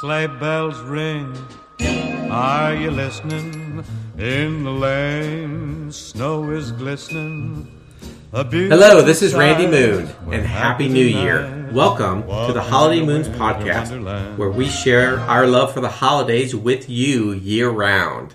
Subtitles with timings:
[0.00, 1.34] Sleigh bells ring.
[2.30, 3.82] Are you listening?
[4.18, 7.80] In the lane, snow is glistening.
[8.30, 11.70] Hello, this is Randy Moon, and Happy New Year.
[11.72, 16.90] Welcome to the Holiday Moons podcast, where we share our love for the holidays with
[16.90, 18.34] you year round.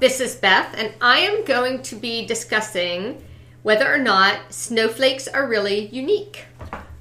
[0.00, 3.22] This is Beth, and I am going to be discussing
[3.62, 6.46] whether or not snowflakes are really unique.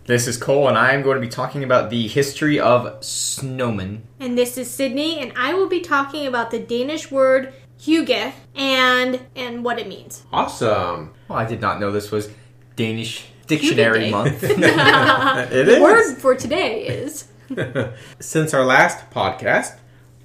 [0.08, 4.00] This is Cole, and I am going to be talking about the history of snowmen.
[4.22, 9.20] And this is Sydney, and I will be talking about the Danish word hygge and
[9.36, 10.24] and what it means.
[10.32, 11.14] Awesome.
[11.28, 12.30] Well, I did not know this was
[12.78, 14.44] Danish Dictionary Month.
[14.44, 15.82] It The is.
[15.82, 17.26] word for today is
[18.22, 19.76] Since our last podcast,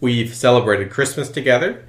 [0.00, 1.84] we've celebrated Christmas together,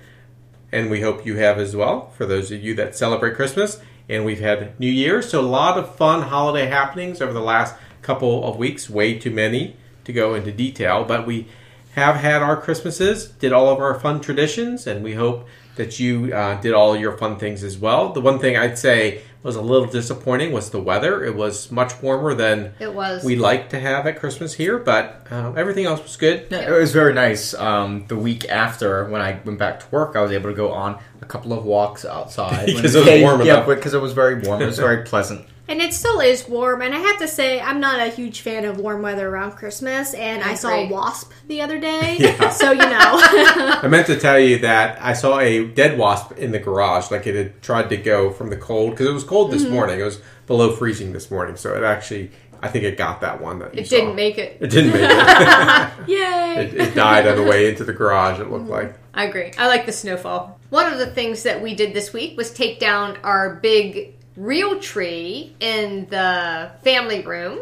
[0.72, 3.80] and we hope you have as well, for those of you that celebrate Christmas.
[4.10, 7.76] And we've had New Year's, so a lot of fun holiday happenings over the last
[8.02, 8.90] couple of weeks.
[8.90, 11.48] Way too many to go into detail, but we
[11.96, 16.34] have had our Christmases, did all of our fun traditions, and we hope that you
[16.34, 18.12] uh, did all your fun things as well.
[18.12, 21.24] The one thing I'd say was a little disappointing was the weather.
[21.24, 23.24] It was much warmer than It was.
[23.24, 26.48] we like to have at Christmas here, but uh, everything else was good.
[26.50, 27.54] Yeah, it was very nice.
[27.54, 30.72] Um, the week after, when I went back to work, I was able to go
[30.72, 33.68] on a couple of walks outside Because it was warm Yeah, enough.
[33.68, 34.62] because it was very warm.
[34.62, 35.46] It was very pleasant.
[35.68, 36.82] And it still is warm.
[36.82, 40.14] And I have to say, I'm not a huge fan of warm weather around Christmas.
[40.14, 42.50] And I, I saw a wasp the other day, Yeah.
[42.50, 42.88] so you know.
[43.82, 47.26] I meant to tell you that I saw a dead wasp in the garage, like
[47.28, 49.74] it had tried to go from the cold because it was cold this Mm-hmm.
[49.74, 50.00] morning.
[50.00, 53.60] It was below freezing this morning, so it actually, I think it got that one
[53.60, 53.96] that you it saw.
[53.96, 54.58] didn't make it.
[54.60, 56.10] It didn't make it.
[56.10, 56.66] Yay!
[56.66, 56.74] it.
[56.74, 58.40] It died on the way into the garage.
[58.40, 58.96] It looked like.
[59.14, 59.52] I agree.
[59.58, 60.60] I like the snowfall.
[60.70, 64.80] One of the things that we did this week was take down our big real
[64.80, 67.60] tree in the family room,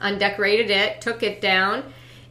[0.00, 1.84] undecorated it, took it down,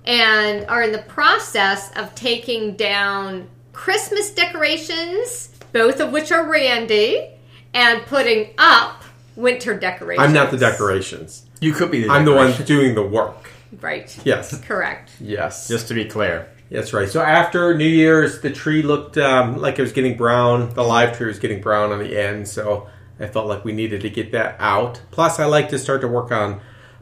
[0.06, 7.30] and are in the process of taking down Christmas decorations, both of which are Randy,
[7.74, 9.04] and putting up
[9.36, 10.26] winter decorations.
[10.26, 11.46] I'm not the decorations.
[11.60, 13.50] You could be the I'm the one doing the work.
[13.82, 14.18] Right.
[14.24, 14.60] Yes.
[14.62, 15.12] Correct.
[15.20, 15.68] Yes.
[15.68, 16.50] Just to be clear.
[16.72, 17.10] That's right.
[17.10, 20.74] So after New Year's, the tree looked um, like it was getting brown.
[20.74, 24.02] The live tree was getting brown on the end, so I felt like we needed
[24.02, 25.02] to get that out.
[25.12, 26.62] Plus, I like to start to work on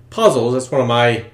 [0.10, 0.54] puzzles.
[0.54, 1.26] That's one of my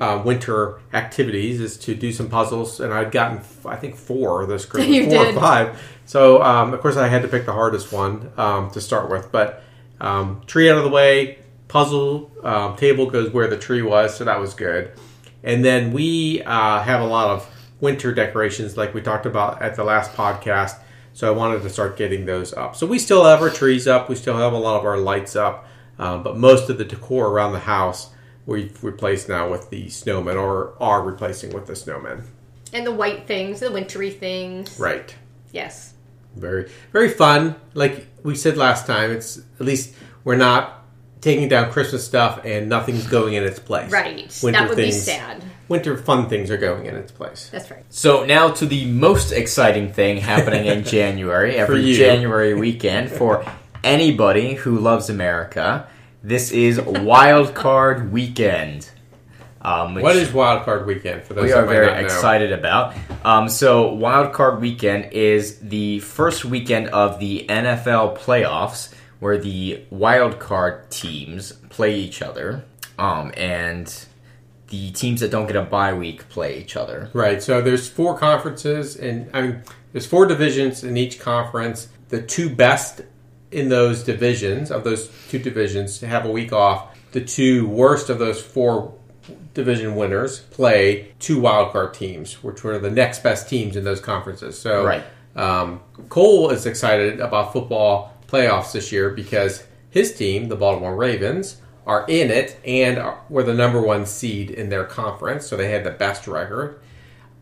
[0.00, 4.66] uh, winter activities is to do some puzzles, and I'd gotten I think four this
[4.66, 5.36] Christmas, four did.
[5.36, 5.82] or five.
[6.04, 9.30] So um, of course I had to pick the hardest one um, to start with,
[9.30, 9.62] but
[10.00, 14.24] um, tree out of the way, puzzle um, table goes where the tree was, so
[14.24, 14.92] that was good.
[15.42, 17.48] And then we uh, have a lot of
[17.80, 20.78] winter decorations, like we talked about at the last podcast.
[21.14, 22.76] So I wanted to start getting those up.
[22.76, 24.08] So we still have our trees up.
[24.08, 25.66] We still have a lot of our lights up.
[25.98, 28.10] Um, but most of the decor around the house
[28.46, 32.24] we've replaced now with the snowmen, or are replacing with the snowmen.
[32.72, 34.78] And the white things, the wintry things.
[34.78, 35.14] Right.
[35.52, 35.94] Yes.
[36.34, 37.54] Very, very fun.
[37.74, 39.94] Like we said last time, it's at least
[40.24, 40.83] we're not
[41.24, 43.90] taking down Christmas stuff and nothing's going in its place.
[43.90, 44.16] Right.
[44.42, 45.42] Winter that would be things- sad.
[45.66, 47.48] Winter fun things are going in its place.
[47.50, 47.82] That's right.
[47.88, 51.96] So now to the most exciting thing happening in January, every you.
[51.96, 53.42] January weekend for
[53.82, 55.88] anybody who loves America.
[56.22, 58.90] This is Wild Card Weekend.
[59.62, 62.94] Um, What is Wild Card Weekend for those we are very excited about.
[63.24, 68.93] Um, so Wild Card Weekend is the first weekend of the NFL playoffs,
[69.24, 72.62] where the wild card teams play each other,
[72.98, 74.04] um, and
[74.68, 77.08] the teams that don't get a bye week play each other.
[77.14, 77.42] Right.
[77.42, 81.88] So there's four conferences, and I mean, there's four divisions in each conference.
[82.10, 83.00] The two best
[83.50, 86.94] in those divisions of those two divisions have a week off.
[87.12, 88.92] The two worst of those four
[89.54, 94.00] division winners play two wild card teams, which were the next best teams in those
[94.00, 94.58] conferences.
[94.58, 95.02] So, Right.
[95.34, 95.80] um,
[96.10, 102.04] Cole is excited about football playoffs this year because his team, the Baltimore Ravens, are
[102.08, 105.84] in it and are, were the number one seed in their conference, so they had
[105.84, 106.80] the best record.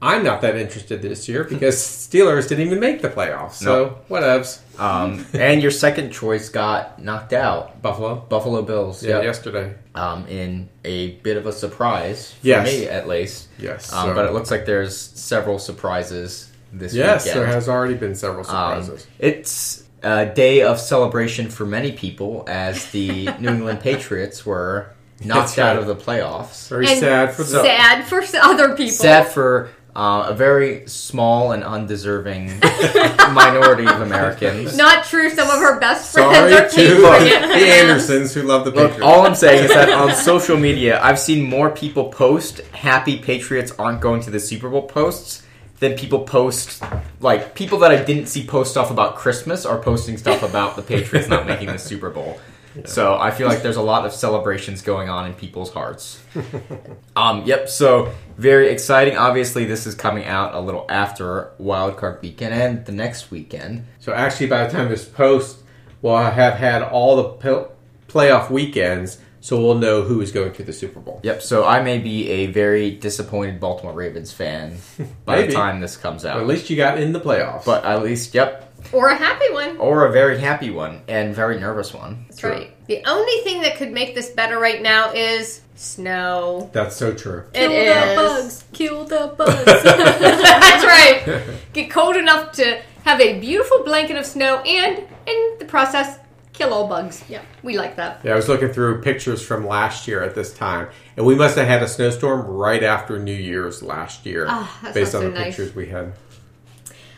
[0.03, 1.77] I'm not that interested this year because
[2.11, 3.53] Steelers didn't even make the playoffs.
[3.53, 4.59] So whatevs.
[4.79, 7.81] Um, and your second choice got knocked out.
[7.81, 8.17] Buffalo.
[8.17, 9.05] Buffalo Bills.
[9.05, 9.25] Yeah, yep.
[9.25, 9.75] yesterday.
[9.95, 12.67] Um, in a bit of a surprise for Yes.
[12.67, 13.47] me, at least.
[13.61, 13.93] Yes.
[13.93, 17.43] Um, so- but it looks like there's several surprises this yes, weekend.
[17.43, 19.07] there has already been several Um, surprises.
[19.21, 24.91] it's a day of celebration for many people as the New England Patriots were
[25.25, 25.79] knocked That's out right.
[25.79, 26.69] of the playoffs.
[26.69, 28.93] Very And sad for the sad for s- other people.
[28.93, 32.47] Sad for uh, a very small and undeserving
[33.33, 34.77] minority of Americans.
[34.77, 35.29] Not true.
[35.31, 37.67] Some of her best friends Sorry are to Patriots the.
[37.67, 39.03] Andersons who love the Look, Patriots.
[39.05, 43.73] all I'm saying is that on social media, I've seen more people post "Happy Patriots
[43.79, 45.43] aren't going to the Super Bowl" posts
[45.83, 46.81] than people post
[47.21, 50.83] like people that I didn't see post stuff about Christmas are posting stuff about the
[50.83, 52.41] Patriots not making the Super Bowl.
[52.87, 56.23] So I feel like there's a lot of celebrations going on in people's hearts.
[57.17, 57.69] um, yep.
[57.69, 59.19] So very exciting.
[59.19, 63.85] Obviously, this is coming out a little after Wild Card Weekend and the next weekend.
[63.99, 65.59] So actually, by the time this post,
[66.01, 67.73] we'll have had all the pl-
[68.09, 71.21] playoff weekends, so we'll know who is going to the Super Bowl.
[71.25, 71.43] Yep.
[71.43, 74.77] So I may be a very disappointed Baltimore Ravens fan
[75.25, 76.39] by the time this comes out.
[76.41, 77.65] At least you got in the playoffs.
[77.65, 78.73] but at least, yep.
[78.93, 79.77] Or a happy one.
[79.79, 82.25] Or a very happy one and very nervous one.
[82.29, 82.87] That's right.
[82.87, 86.71] The only thing that could make this better right now is snow.
[86.73, 87.45] that's so true.
[87.55, 88.17] It Kill the is.
[88.17, 88.65] bugs.
[88.73, 89.65] Kill the bugs.
[89.85, 91.43] That's right.
[91.73, 96.19] Get cold enough to have a beautiful blanket of snow and, in the process,
[96.63, 97.25] kill all bugs.
[97.29, 98.21] Yeah, We like that.
[98.25, 101.57] Yeah, I was looking through pictures from last year at this time, and we must
[101.57, 105.41] have had a snowstorm right after New Year's last year, that based on sounds the
[105.41, 105.57] nice.
[105.57, 106.13] pictures we had.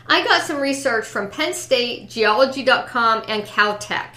[0.06, 4.08] I got some research from Penn State, Geology.com, and Caltech.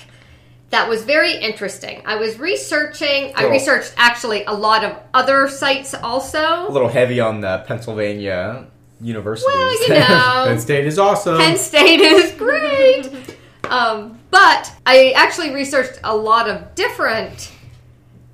[0.69, 2.01] That was very interesting.
[2.06, 6.68] I was researching, I researched actually a lot of other sites also.
[6.68, 8.68] A little heavy on the Pennsylvania
[9.00, 9.47] universities.
[9.47, 10.44] Well, you know.
[10.47, 11.38] Penn State is awesome.
[11.38, 13.35] Penn State is great.
[13.69, 17.51] Um, but I actually researched a lot of different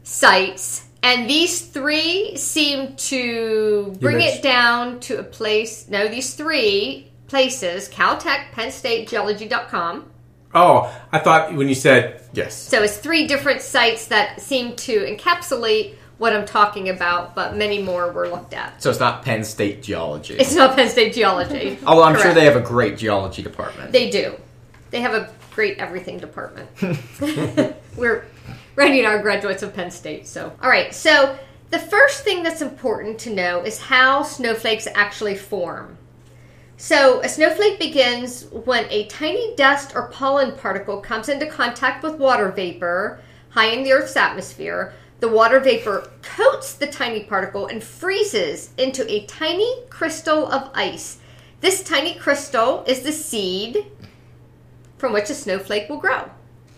[0.03, 5.87] sites, and these three seem to bring it down to a place.
[5.89, 10.05] No, these three places Caltech, Penn State, Geology.com.
[10.53, 14.99] oh, I thought when you said yes, So it's three different sites that seem to
[15.05, 18.81] encapsulate what I'm talking about, but many more were looked at.
[18.81, 20.35] so it's not Penn State geology.
[20.35, 21.77] It's not Penn State Geology.
[21.87, 23.91] Although I'm sure they have a great geology department.
[23.91, 24.35] They do.
[24.91, 26.69] They have a great everything department.
[27.97, 28.25] We're
[28.75, 30.51] writing our graduates of Penn State, so.
[30.61, 31.37] All right, so
[31.69, 35.97] the first thing that's important to know is how snowflakes actually form.
[36.77, 42.15] So, a snowflake begins when a tiny dust or pollen particle comes into contact with
[42.15, 44.93] water vapor high in the Earth's atmosphere.
[45.19, 51.19] The water vapor coats the tiny particle and freezes into a tiny crystal of ice.
[51.61, 53.85] This tiny crystal is the seed
[55.03, 56.29] from which a snowflake will grow.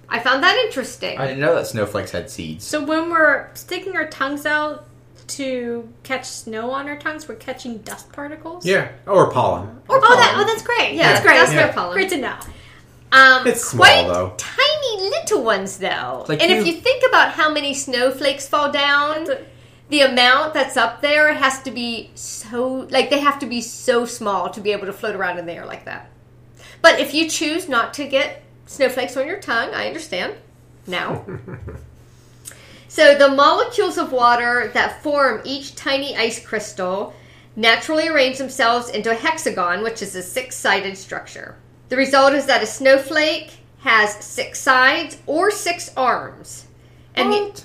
[0.10, 1.20] I found that interesting.
[1.20, 2.66] I didn't know that snowflakes had seeds.
[2.66, 4.88] so when we're sticking our tongues out
[5.28, 8.66] to catch snow on our tongues, we're catching dust particles.
[8.66, 9.68] yeah, or pollen.
[9.88, 10.44] or Oh, that, pollen.
[10.44, 10.94] oh, that's great.
[10.94, 11.36] Yeah, that's great.
[11.38, 11.68] that's Yeah.
[11.68, 11.94] no pollen.
[11.94, 12.36] Great to know.
[13.12, 14.34] Um, It's small, quite though.
[14.38, 16.26] tiny little ones, though.
[16.28, 19.28] Like and if you- you think about how many snowflakes fall down,
[19.90, 24.04] the amount that's up there has to be so like they have to be so
[24.06, 26.10] small to be able to float around in the air like that.
[26.86, 30.36] But if you choose not to get snowflakes on your tongue, I understand.
[30.86, 31.26] Now.
[32.88, 37.16] so the molecules of water that form each tiny ice crystal
[37.56, 41.56] naturally arrange themselves into a hexagon, which is a six-sided structure.
[41.90, 43.50] The result is that a snowflake
[43.80, 46.68] has six sides or six arms.
[47.16, 47.64] And the,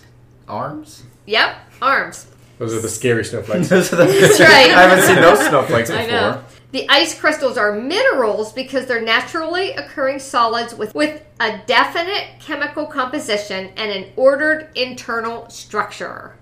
[0.49, 1.02] Arms?
[1.26, 2.26] yep, arms.
[2.56, 3.69] Those are the scary snowflakes.
[3.69, 4.00] That's right.
[4.00, 4.70] right.
[4.70, 6.05] I haven't seen those snowflakes before.
[6.05, 6.44] I know.
[6.72, 12.87] The ice crystals are minerals because they're naturally occurring solids with, with a definite chemical
[12.87, 16.36] composition and an ordered internal structure.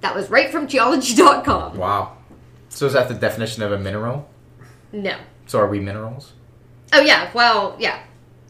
[0.00, 1.76] That was right from geology.com.
[1.76, 2.16] wow.
[2.68, 4.28] So is that the definition of a mineral?
[4.92, 5.16] No.
[5.46, 6.34] So are we minerals?
[6.92, 8.02] Oh yeah, well, yeah.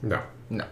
[0.03, 0.23] No.
[0.51, 0.65] No.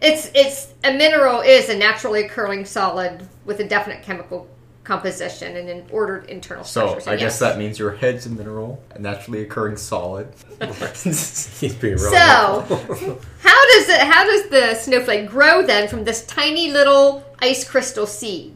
[0.00, 4.48] It's it's a mineral is a naturally occurring solid with a definite chemical
[4.88, 7.00] composition and an ordered internal So structure.
[7.02, 10.32] So I guess that means your head's a mineral, a naturally occurring solid.
[10.94, 12.10] He's being real.
[12.10, 14.00] So, how does it?
[14.00, 18.54] How does the snowflake grow then from this tiny little ice crystal seed?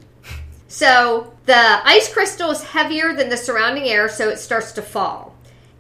[0.69, 5.35] So the ice crystal is heavier than the surrounding air, so it starts to fall.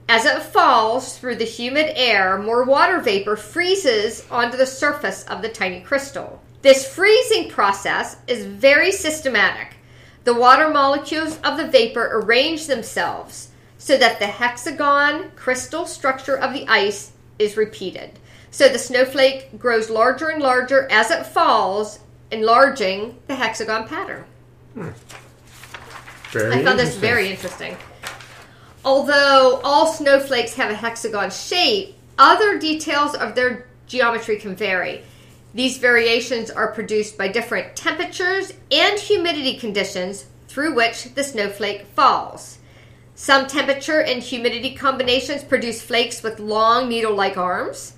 [0.06, 5.40] As it falls through the humid air, more water vapor freezes onto the surface of
[5.40, 6.42] the tiny crystal.
[6.61, 9.76] This freezing process is very systematic.
[10.24, 13.48] The water molecules of the vapor arrange themselves
[13.78, 18.18] so that the hexagon crystal structure of the ice is repeated.
[18.52, 21.98] So the snowflake grows larger and larger as it falls,
[22.30, 24.24] enlarging the hexagon pattern.
[24.74, 24.90] Hmm.
[26.30, 27.76] Very I found this very interesting.
[28.84, 35.02] Although all snowflakes have a hexagon shape, other details of their geometry can vary.
[35.54, 42.59] These variations are produced by different temperatures and humidity conditions through which the snowflake falls.
[43.14, 47.94] Some temperature and humidity combinations produce flakes with long needle like arms.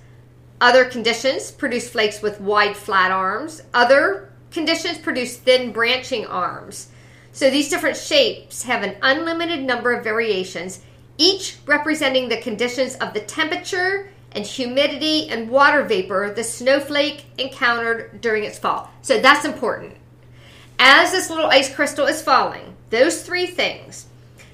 [0.59, 3.61] Other conditions produce flakes with wide, flat arms.
[3.73, 6.89] Other conditions produce thin, branching arms.
[7.31, 10.81] So these different shapes have an unlimited number of variations,
[11.17, 18.21] each representing the conditions of the temperature and humidity and water vapor the snowflake encountered
[18.21, 18.91] during its fall.
[19.01, 19.95] So that's important.
[20.77, 24.07] As this little ice crystal is falling, those three things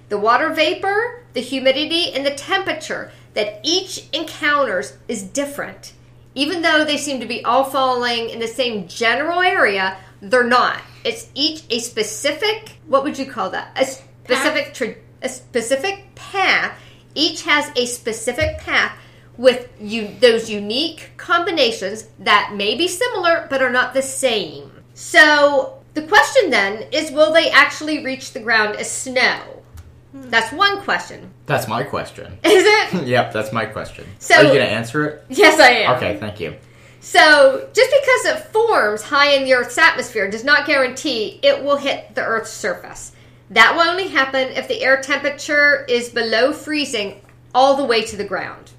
[0.09, 5.93] the water vapor, the humidity, and the temperature that each encounters is different.
[6.35, 10.81] Even though they seem to be all falling in the same general area, they're not.
[11.05, 13.71] It's each a specific, what would you call that?
[13.75, 16.77] A specific tra- a specific path.
[17.15, 18.97] Each has a specific path
[19.41, 24.71] with you those unique combinations that may be similar but are not the same.
[24.93, 29.63] So, the question then is will they actually reach the ground as snow?
[30.11, 30.29] Hmm.
[30.29, 31.33] That's one question.
[31.47, 32.37] That's my question.
[32.43, 33.07] Is it?
[33.07, 34.05] yep, that's my question.
[34.19, 35.25] So- Are you going to answer it?
[35.29, 35.95] yes, I am.
[35.95, 36.55] Okay, thank you.
[36.99, 41.77] So, just because it forms high in the Earth's atmosphere does not guarantee it will
[41.77, 43.13] hit the Earth's surface.
[43.49, 47.21] That will only happen if the air temperature is below freezing
[47.55, 48.71] all the way to the ground.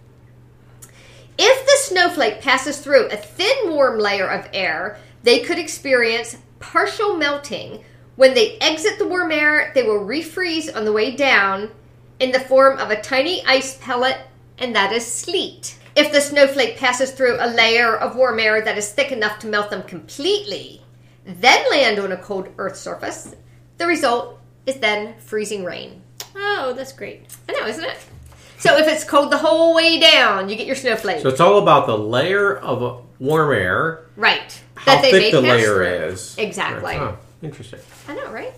[1.38, 7.16] If the snowflake passes through a thin, warm layer of air, they could experience partial
[7.16, 7.84] melting.
[8.16, 11.70] When they exit the warm air, they will refreeze on the way down
[12.20, 14.18] in the form of a tiny ice pellet,
[14.58, 15.78] and that is sleet.
[15.96, 19.46] If the snowflake passes through a layer of warm air that is thick enough to
[19.46, 20.82] melt them completely,
[21.24, 23.34] then land on a cold Earth surface,
[23.78, 26.02] the result is then freezing rain.
[26.36, 27.26] Oh, that's great.
[27.48, 27.98] I know, isn't it?
[28.62, 31.20] So if it's cold the whole way down, you get your snowflake.
[31.22, 34.62] So it's all about the layer of uh, warm air, right.
[34.76, 36.06] how may thick the layer through.
[36.12, 36.38] is.
[36.38, 36.94] Exactly.
[36.94, 37.80] Huh, interesting.
[38.06, 38.52] I know, right?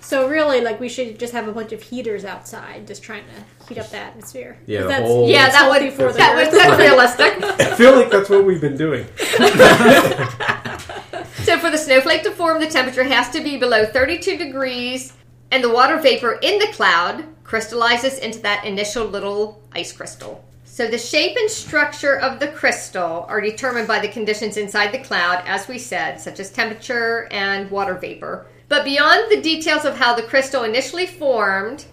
[0.00, 3.66] So really, like we should just have a bunch of heaters outside, just trying to
[3.68, 4.58] heat up the atmosphere.
[4.66, 6.52] Yeah, the that's, whole- Yeah, that healthy would for the that would earth.
[6.52, 7.42] that's realistic.
[7.72, 9.06] I feel like that's what we've been doing.
[11.44, 15.14] So for the snowflake to form, the temperature has to be below 32 degrees,
[15.50, 20.44] and the water vapor in the cloud crystallizes into that initial little ice crystal.
[20.64, 25.00] So the shape and structure of the crystal are determined by the conditions inside the
[25.00, 28.46] cloud, as we said, such as temperature and water vapor.
[28.68, 31.86] But beyond the details of how the crystal initially formed,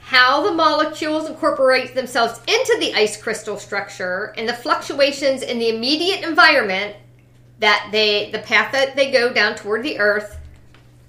[0.00, 5.68] how the molecules incorporate themselves into the ice crystal structure, and the fluctuations in the
[5.68, 6.96] immediate environment
[7.60, 10.38] that they the path that they go down toward the earth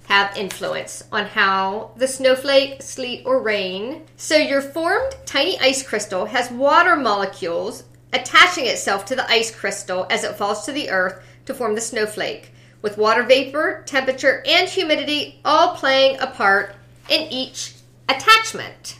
[0.08, 4.04] have influence on how the snowflake, sleet, or rain.
[4.16, 10.06] So your formed tiny ice crystal has water molecules attaching itself to the ice crystal
[10.10, 14.68] as it falls to the earth to form the snowflake, with water vapor, temperature, and
[14.68, 16.74] humidity all playing a part
[17.08, 17.74] in each
[18.08, 18.98] attachment.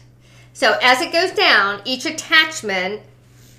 [0.53, 3.01] So as it goes down, each attachment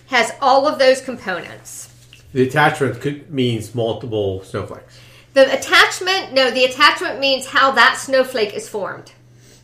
[0.06, 1.92] has all of those components.
[2.32, 5.00] The attachment could means multiple snowflakes.
[5.36, 9.12] The attachment, no, the attachment means how that snowflake is formed.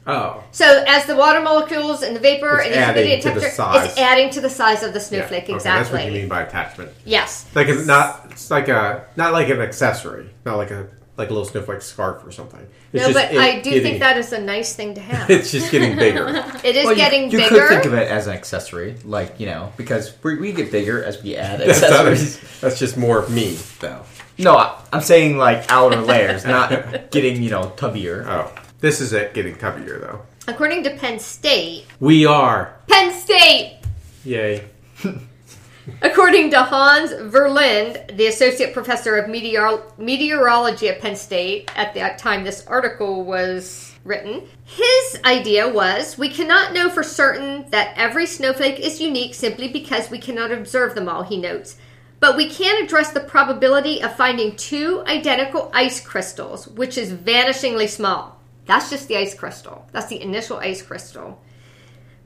[0.07, 3.41] Oh, So as the water molecules and the vapor It's and the humidity adding to
[3.41, 3.89] the size.
[3.89, 5.05] it's adding to the size of the yeah.
[5.07, 5.45] snowflake.
[5.45, 5.83] Okay, exactly.
[5.83, 6.91] that's what you mean by attachment.
[7.07, 7.47] Yes.
[7.55, 8.27] Like it's not.
[8.33, 10.29] It's like a not like an accessory.
[10.45, 12.67] Not like a like a little snowflake scarf or something.
[12.93, 15.01] It's no, just but it I do getting- think that is a nice thing to
[15.11, 15.31] have.
[15.31, 16.27] it's just getting bigger.
[16.65, 17.49] it is Well, you- getting you, bigger.
[17.61, 21.03] could think of it as an accessory, like you know, because we, we get bigger
[21.03, 22.61] as we add that's, accessories.
[22.61, 24.03] that's just more me, though.
[24.39, 28.27] No, I, I'm saying like outer layers, not getting you know tubbier.
[28.27, 30.23] Oh, this is it getting tubbier though.
[30.49, 33.79] According to Penn State, We are Penn State
[34.25, 34.65] yay.
[36.03, 42.15] According to Hans Verlinde, the associate professor of meteor- meteorology at Penn State at the
[42.19, 48.27] time this article was written, his idea was we cannot know for certain that every
[48.27, 51.77] snowflake is unique simply because we cannot observe them all, he notes.
[52.23, 57.89] But we can address the probability of finding two identical ice crystals, which is vanishingly
[57.89, 58.41] small.
[58.65, 59.89] That's just the ice crystal.
[59.91, 61.43] That's the initial ice crystal.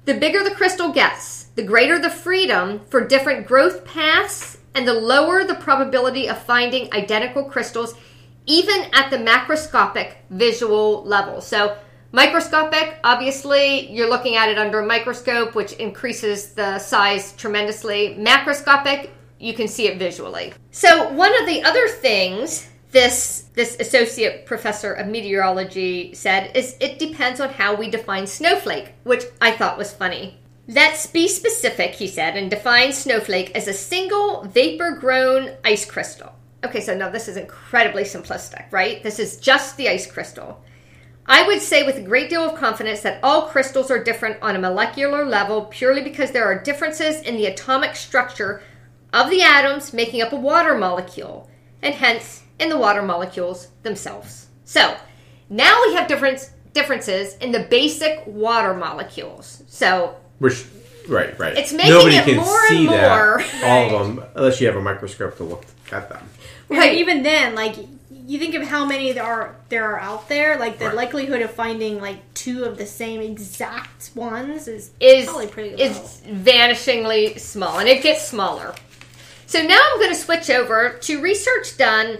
[0.05, 4.93] The bigger the crystal gets, the greater the freedom for different growth paths, and the
[4.93, 7.95] lower the probability of finding identical crystals,
[8.45, 11.41] even at the macroscopic visual level.
[11.41, 11.75] So,
[12.13, 18.15] microscopic, obviously, you're looking at it under a microscope, which increases the size tremendously.
[18.21, 20.53] Macroscopic, you can see it visually.
[20.71, 26.99] So, one of the other things this this associate professor of meteorology said is it
[26.99, 30.39] depends on how we define snowflake, which I thought was funny.
[30.69, 36.33] Let's be specific, he said, and define snowflake as a single vapor grown ice crystal.
[36.65, 39.03] Okay, so now this is incredibly simplistic, right?
[39.03, 40.65] This is just the ice crystal.
[41.27, 44.57] I would say with a great deal of confidence that all crystals are different on
[44.57, 48.63] a molecular level purely because there are differences in the atomic structure
[49.13, 51.49] of the atoms making up a water molecule,
[51.83, 54.47] and hence in the water molecules themselves.
[54.65, 54.97] So,
[55.49, 59.63] now we have difference, differences in the basic water molecules.
[59.69, 60.65] So, Which,
[61.09, 61.57] right, right.
[61.57, 63.45] It's making Nobody it can more and see that, more.
[63.71, 66.29] all of them, unless you have a microscope to look at them.
[66.69, 66.95] Right.
[66.99, 67.77] even then, like
[68.11, 70.95] you think of how many there are there are out there, like the Right.
[70.97, 75.85] likelihood of finding like two of the same exact ones is is probably pretty low.
[75.85, 78.75] is vanishingly small, and it gets smaller.
[79.47, 82.19] So now I'm going to switch over to research done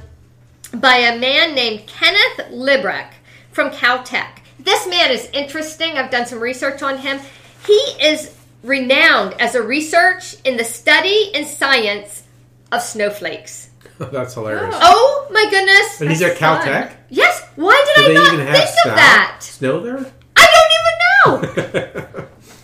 [0.73, 3.13] by a man named Kenneth Libbrecht
[3.51, 4.39] from Caltech.
[4.61, 5.99] This man is interesting.
[5.99, 7.19] I've done some research on him.
[7.67, 12.23] He is renowned as a research in the study and science
[12.71, 13.71] of snowflakes.
[13.99, 14.75] That's hilarious.
[14.79, 15.27] Oh.
[15.29, 16.01] oh my goodness!
[16.01, 16.97] And he's at That's Caltech.
[17.09, 18.91] Yes, why did they I not even think snow?
[18.91, 19.37] of that?
[19.41, 20.13] Snow there?
[20.37, 21.63] I don't even know.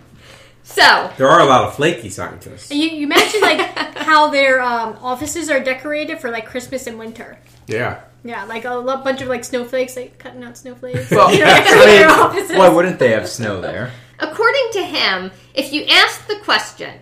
[0.75, 2.71] so, there are a lot of flaky scientists.
[2.71, 3.61] you, you mentioned like
[3.99, 7.39] how their um, offices are decorated for like Christmas and winter.
[7.67, 8.01] Yeah.
[8.25, 11.11] Yeah, like a lo- bunch of like snowflakes, like cutting out snowflakes.
[11.11, 12.51] Well, you know, next to their I offices.
[12.51, 13.91] mean, why wouldn't they have snow there?
[14.21, 17.01] according to him, if you ask the question,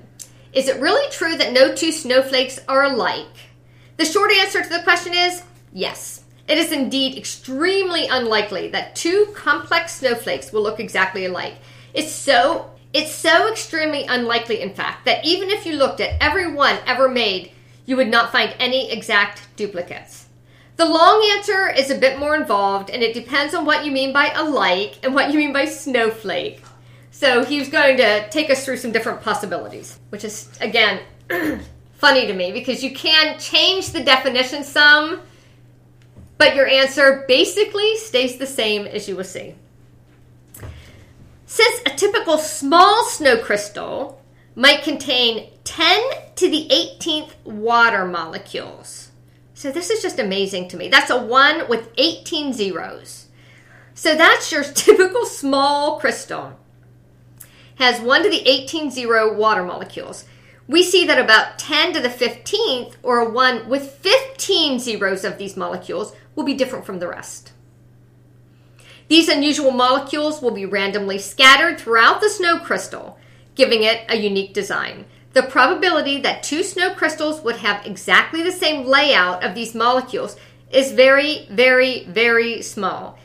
[0.55, 3.27] is it really true that no two snowflakes are alike?
[3.99, 6.25] The short answer to the question is yes.
[6.49, 11.57] It is indeed extremely unlikely that two complex snowflakes will look exactly alike.
[11.93, 16.53] It's so it's so extremely unlikely in fact that even if you looked at every
[16.53, 17.53] one ever made,
[17.87, 20.27] you would not find any exact duplicates.
[20.77, 24.13] The long answer is a bit more involved and it depends on what you mean
[24.13, 26.63] by alike and what you mean by snowflake.
[27.11, 31.01] So he's going to take us through some different possibilities, which is, again,
[31.95, 35.21] funny to me because you can change the definition some,
[36.39, 39.55] but your answer basically stays the same as you will see.
[41.53, 44.23] Since a typical small snow crystal
[44.55, 46.01] might contain 10
[46.37, 49.11] to the 18th water molecules.
[49.53, 50.87] So this is just amazing to me.
[50.87, 53.27] That's a 1 with 18 zeros.
[53.95, 56.57] So that's your typical small crystal.
[57.79, 60.27] Has 1 to the 18 zero water molecules.
[60.69, 65.37] We see that about 10 to the 15th, or a 1 with 15 zeros of
[65.37, 67.50] these molecules, will be different from the rest.
[69.11, 73.19] These unusual molecules will be randomly scattered throughout the snow crystal,
[73.57, 75.05] giving it a unique design.
[75.33, 80.37] The probability that two snow crystals would have exactly the same layout of these molecules
[80.71, 83.19] is very, very, very small.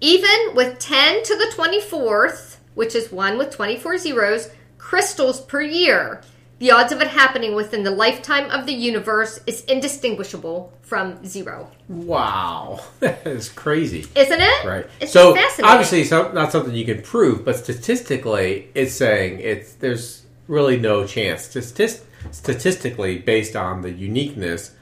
[0.00, 6.20] Even with 10 to the 24th, which is 1 with 24 zeros, crystals per year,
[6.58, 11.70] the odds of it happening within the lifetime of the universe is indistinguishable from zero.
[11.88, 12.80] Wow.
[13.00, 14.06] That is crazy.
[14.14, 14.64] Isn't it?
[14.64, 14.86] Right.
[15.00, 15.64] It's so fascinating.
[15.72, 21.06] obviously, it's not something you can prove, but statistically, it's saying it's there's really no
[21.06, 21.44] chance.
[21.44, 24.72] Statist- statistically, based on the uniqueness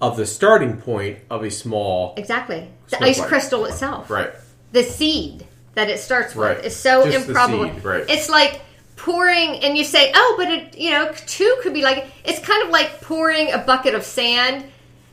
[0.00, 2.68] of the starting point of a small Exactly.
[2.88, 4.10] The ice crystal itself.
[4.10, 4.30] right.
[4.72, 6.64] The seed that it starts with Right.
[6.64, 7.72] is so Just improbable.
[7.72, 8.04] seed, right.
[8.08, 8.60] It's like
[9.04, 12.62] pouring, and you say, oh, but it, you know, two could be like, it's kind
[12.62, 14.64] of like pouring a bucket of sand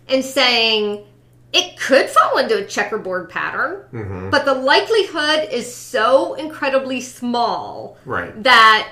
[0.10, 1.04] and saying,
[1.54, 4.30] it could fall into a checkerboard pattern, Mm-hmm.
[4.30, 8.44] but the likelihood is so incredibly small Right.
[8.44, 8.90] that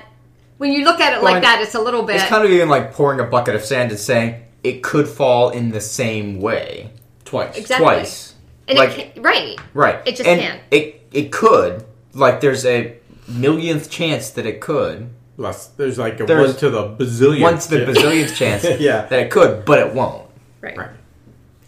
[0.58, 2.16] when you look at it Well, like that, it's a little bit.
[2.16, 5.50] It's kind of even like pouring a bucket of sand and saying it could fall
[5.50, 6.92] in the same way
[7.26, 7.58] Twice.
[7.58, 7.84] Exactly.
[7.86, 8.34] twice.
[8.70, 9.58] and like- it can, right.
[9.74, 10.00] Right.
[10.06, 10.62] It just and can't.
[10.72, 11.84] It it could.
[12.14, 12.96] Like there's a
[13.28, 15.10] millionth chance that it could.
[15.38, 17.42] Less, there's like a There's- one to the bazillion.
[17.42, 19.06] One to the bazillionth chance Yeah.
[19.06, 20.30] that it could, but it won't.
[20.62, 20.78] Right.
[20.78, 20.90] Right.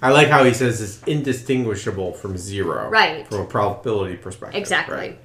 [0.02, 2.90] I like how he says it's indistinguishable from zero.
[2.90, 3.28] Right.
[3.28, 4.58] From a probability perspective.
[4.60, 4.96] Exactly.
[4.96, 5.20] Right.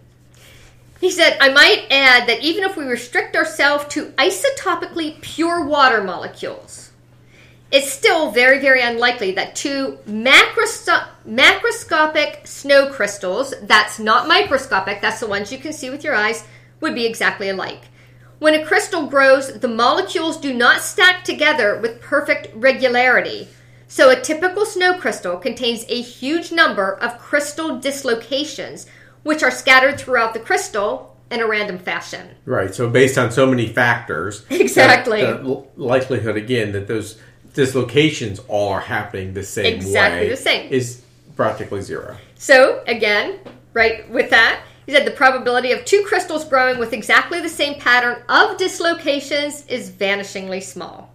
[1.01, 6.03] He said, I might add that even if we restrict ourselves to isotopically pure water
[6.03, 6.90] molecules,
[7.71, 15.20] it's still very, very unlikely that two macrosco- macroscopic snow crystals, that's not microscopic, that's
[15.20, 16.44] the ones you can see with your eyes,
[16.80, 17.82] would be exactly alike.
[18.38, 23.48] When a crystal grows, the molecules do not stack together with perfect regularity.
[23.87, 28.87] So a typical snow crystal contains a huge number of crystal dislocations,
[29.22, 32.30] which are scattered throughout the crystal in a random fashion.
[32.44, 32.74] Right.
[32.74, 35.20] So based on so many factors, Exactly.
[35.20, 37.18] the, likelihood again that those
[37.54, 40.72] dislocations all are happening the same Exactly way Exactly the same.
[40.72, 41.02] is
[41.37, 42.16] practically zero.
[42.35, 43.38] So, again,
[43.73, 47.79] right with that, he said the probability of two crystals growing with exactly the same
[47.79, 51.12] pattern of dislocations is vanishingly small.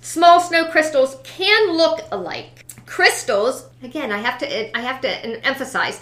[0.00, 2.64] Small snow crystals can look alike.
[2.86, 5.08] crystals, again, I have to I have to
[5.46, 6.00] emphasize,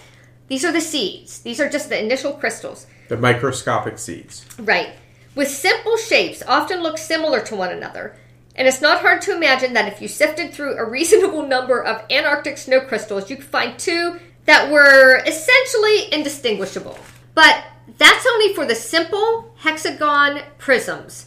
[0.49, 1.41] these are the seeds.
[1.41, 2.87] These are just the initial crystals.
[3.09, 4.47] The microscopic seeds.
[4.59, 4.95] Right.
[5.35, 8.17] With simple shapes often look similar to one another.
[8.59, 12.03] And it's not hard to imagine that if you sifted through a reasonable number of
[12.11, 16.99] Antarctic snow crystals, you could find two that were essentially indistinguishable.
[17.35, 17.65] But
[17.99, 21.27] that's only for the simple hexagon prisms.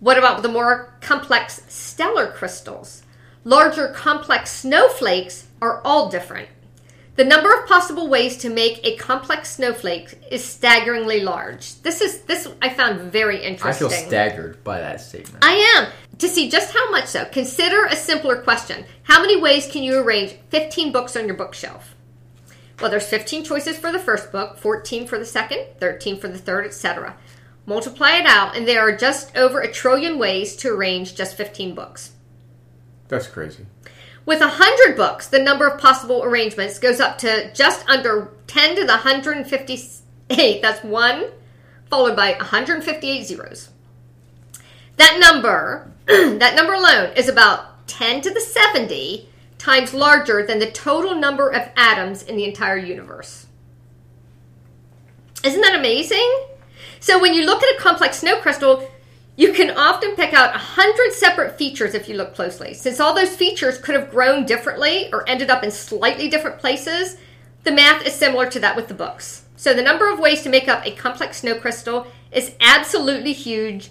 [0.00, 3.02] What about the more complex stellar crystals?
[3.44, 6.48] Larger complex snowflakes are all different.
[7.14, 11.74] The number of possible ways to make a complex snowflake is staggeringly large.
[11.82, 13.86] This is this I found very interesting.
[13.86, 15.44] I feel staggered by that statement.
[15.44, 15.92] I am.
[16.18, 18.86] To see just how much so, consider a simpler question.
[19.02, 21.94] How many ways can you arrange 15 books on your bookshelf?
[22.80, 26.38] Well, there's 15 choices for the first book, 14 for the second, 13 for the
[26.38, 27.16] third, etc.
[27.66, 31.74] Multiply it out, and there are just over a trillion ways to arrange just 15
[31.74, 32.12] books.
[33.08, 33.66] That's crazy.
[34.24, 38.82] With 100 books, the number of possible arrangements goes up to just under 10 to
[38.82, 40.62] the 158.
[40.62, 41.24] That's 1
[41.92, 43.68] followed by 158 zeros.
[44.96, 50.70] That number, that number alone is about 10 to the 70 times larger than the
[50.70, 53.46] total number of atoms in the entire universe.
[55.44, 56.46] Isn't that amazing?
[56.98, 58.88] So when you look at a complex snow crystal,
[59.36, 62.74] you can often pick out a hundred separate features if you look closely.
[62.74, 67.16] Since all those features could have grown differently or ended up in slightly different places,
[67.64, 69.44] the math is similar to that with the books.
[69.56, 73.90] So the number of ways to make up a complex snow crystal is absolutely huge,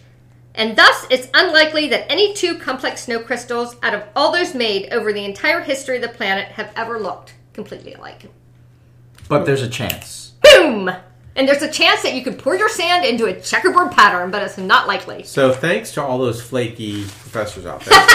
[0.53, 4.91] and thus it's unlikely that any two complex snow crystals out of all those made
[4.91, 8.29] over the entire history of the planet have ever looked completely alike.
[9.29, 10.33] But there's a chance.
[10.43, 10.91] Boom!
[11.35, 14.43] And there's a chance that you could pour your sand into a checkerboard pattern, but
[14.43, 15.23] it's not likely.
[15.23, 18.05] So thanks to all those flaky professors out there.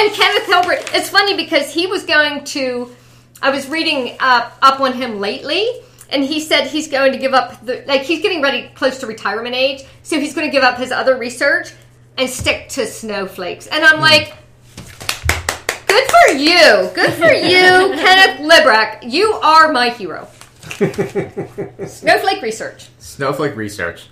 [0.00, 2.94] And Kenneth Hilbert, it's funny because he was going to,
[3.42, 5.66] I was reading up, up on him lately,
[6.10, 9.06] and he said he's going to give up, the, like, he's getting ready close to
[9.06, 11.72] retirement age, so he's going to give up his other research
[12.16, 13.66] and stick to snowflakes.
[13.66, 14.02] And I'm hmm.
[14.02, 14.36] like,
[15.86, 16.90] good for you.
[16.94, 19.10] Good for you, Kenneth Libbrecht.
[19.10, 20.28] You are my hero.
[21.86, 22.88] Snowflake research.
[22.98, 24.06] Snowflake research.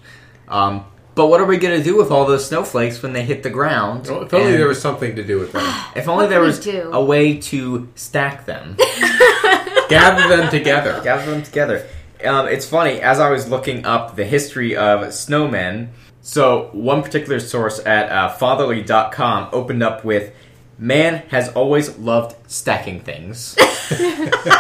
[0.48, 3.42] Um, but what are we going to do with all those snowflakes when they hit
[3.42, 4.06] the ground?
[4.06, 5.62] Well, if only And there was something to do with them.
[5.96, 6.90] If only What there was do?
[6.92, 8.76] a way to stack them,
[9.88, 11.00] Gather them together.
[11.02, 11.86] gather them together.
[12.24, 15.88] Um, it's funny as I was looking up the history of snowmen.
[16.20, 20.32] So one particular source at uh, fatherly.com opened up with,
[20.78, 23.54] "Man has always loved stacking things."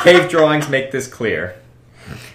[0.02, 1.56] Cave drawings make this clear.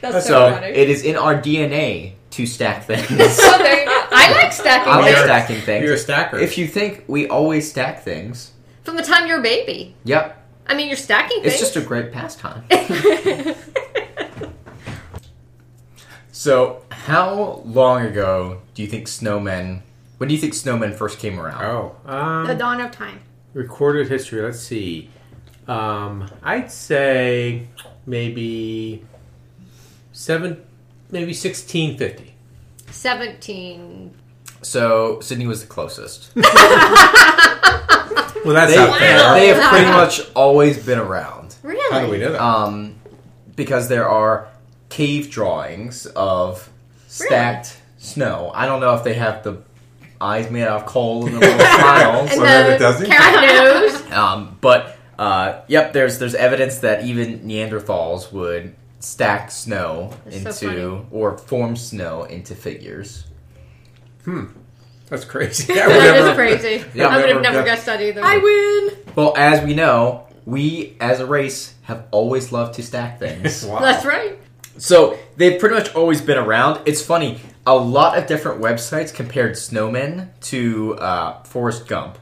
[0.02, 3.08] That's So it is in our DNA to stack things.
[3.08, 3.16] So
[3.58, 4.04] there you go.
[4.12, 5.84] I like stacking I like stacking things.
[5.86, 6.38] You're a stacker.
[6.40, 8.52] If you think we always stack things,
[8.84, 9.96] From the time you're a baby.
[10.04, 11.54] yep, I mean, you're stacking things.
[11.54, 12.64] it's just a great pastime.
[16.32, 19.82] so, how long ago do you think snowmen?
[20.18, 21.64] When do you think snowmen first came around?
[21.64, 23.20] oh, um, The dawn of time.
[23.54, 24.42] recorded history.
[24.42, 25.10] Let's see.
[25.68, 27.68] Um, I'd say
[28.06, 29.04] maybe
[30.13, 30.63] seven,
[31.12, 32.30] maybe sixteen fifty.
[32.91, 34.13] 17.
[34.62, 36.32] So Sydney was the closest.
[38.45, 39.34] Well, that's They, not fair.
[39.36, 41.56] they have pretty much always been around.
[41.63, 41.93] Really?
[41.93, 42.41] How do we know that?
[42.41, 42.95] Um,
[43.56, 44.49] because there are
[44.89, 46.69] cave drawings of
[47.08, 48.52] stacked snow.
[48.54, 49.60] I don't know if they have the
[50.19, 52.32] eyes made out of coal and the little smiles.
[52.32, 53.08] And Or the it doesn't.
[53.10, 54.12] carrot nose.
[54.12, 60.89] Um, but uh, yep, there's there's evidence that even Neanderthals would stack snow That's into
[61.00, 61.06] funny.
[61.12, 63.26] or form snow into figures.
[64.24, 64.46] Hmm.
[65.10, 65.74] That's crazy.
[65.80, 66.86] I would That never- is crazy.
[66.94, 67.86] Yeah, I would have never never guessed.
[67.86, 68.22] guessed that either.
[68.24, 69.13] I win.
[69.16, 73.66] Well, as we know, we as a race have always loved to stack things.
[73.68, 73.80] Wow.
[73.80, 74.38] That's right.
[74.78, 76.82] so they've pretty much always been around.
[76.86, 77.39] It's funny.
[77.68, 82.18] A lot of different websites compared snowmen to uh, Forrest Gump.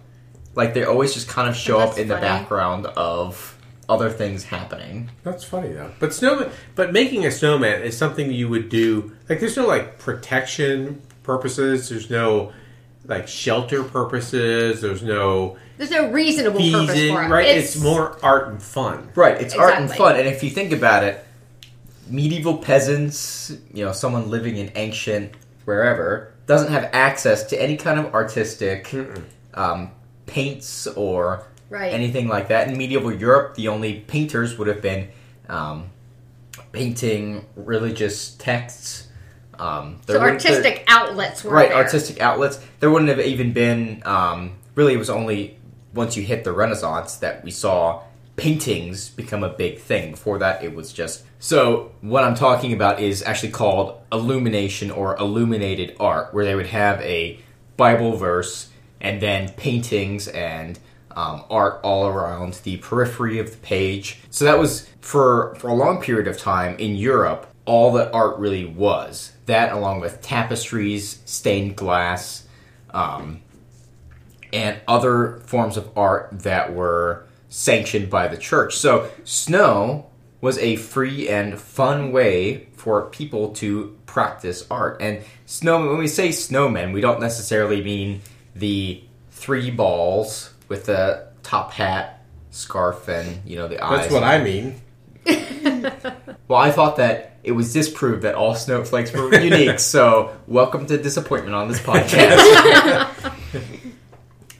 [0.56, 3.58] Like they always just kind of show up That's in the background of
[3.91, 5.12] other things happening.
[5.23, 5.91] That's funny though.
[5.99, 9.15] But snowman, but making a snowman is something you would do.
[9.27, 11.89] Like, there's no like protection purposes.
[11.89, 12.54] There's no
[13.06, 14.82] like shelter purposes.
[14.82, 17.27] There's no There's no reasonable purpose for it.
[17.27, 17.47] Right?
[17.47, 19.10] It's, more art and fun.
[19.15, 20.15] Right, it's art and fun.
[20.15, 21.25] And if you think about it,
[22.08, 25.34] medieval peasants, you know, someone living in ancient
[25.65, 28.93] wherever, doesn't have access to any kind of artistic
[29.54, 29.91] um,
[30.25, 31.93] paints or Right.
[31.93, 32.67] anything like that.
[32.67, 35.07] In medieval Europe, the only painters would have been
[35.47, 35.89] um,
[36.71, 39.07] painting religious texts.
[39.57, 41.77] Um, so wouldn't- there- artistic outlets were right there.
[41.77, 45.57] artistic outlets there wouldn't have even been um, really it was only
[45.93, 48.01] once you hit the Renaissance that we saw
[48.38, 50.12] paintings become a big thing.
[50.12, 51.23] Before that, it was just.
[51.39, 56.67] So, what I'm talking about is actually called illumination or illuminated art, where they would
[56.67, 57.39] have a
[57.77, 60.79] Bible verse and then paintings and
[61.15, 64.19] um, art all around the periphery of the page.
[64.30, 67.47] So that was for for a long period of time in Europe.
[67.65, 72.47] All that art really was that, along with tapestries, stained glass,
[72.91, 73.41] um,
[74.52, 78.78] and other forms of art that were sanctioned by the church.
[78.78, 80.08] So snow
[80.39, 84.97] was a free and fun way for people to practice art.
[85.00, 88.21] And snow when we say snowmen, we don't necessarily mean
[88.56, 94.03] the three balls with the top hat, scarf, and you know the eyes.
[94.03, 94.81] That's what I mean.
[96.47, 99.79] Well, I thought that it was disproved that all snowflakes were unique.
[99.79, 103.34] so, welcome to disappointment on this podcast.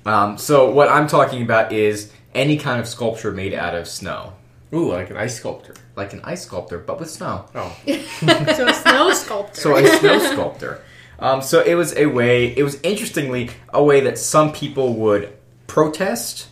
[0.06, 4.34] um, so, what I'm talking about is any kind of sculpture made out of snow,
[4.74, 5.74] Ooh, like an ice sculptor.
[5.98, 7.46] like an ice sculptor, but with snow.
[7.56, 9.60] Oh, So a snow sculptor.
[9.62, 10.82] So, a snow sculptor.
[11.20, 12.56] Um, so, it was a way.
[12.56, 15.38] It was interestingly a way that some people would
[15.72, 16.50] protest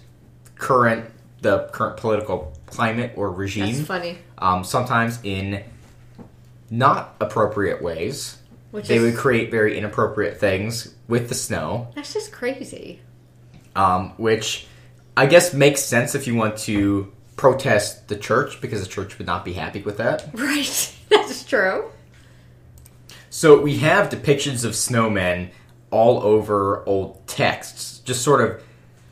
[0.56, 1.06] current
[1.42, 3.74] the current political climate or regime.
[3.76, 4.18] That's funny.
[4.38, 5.64] um, sometimes in
[6.70, 8.38] not appropriate ways.
[8.72, 13.02] Which they is would create very inappropriate things with the snow, that's just crazy.
[13.76, 14.68] um, which
[15.18, 19.28] I guess makes sense if you want to protest the church because the church would
[19.28, 20.30] not be happy with that.
[20.34, 20.96] Right.
[21.10, 21.90] That's true.
[23.32, 25.50] So we have depictions of snowmen
[25.92, 28.64] all over old texts, just sort of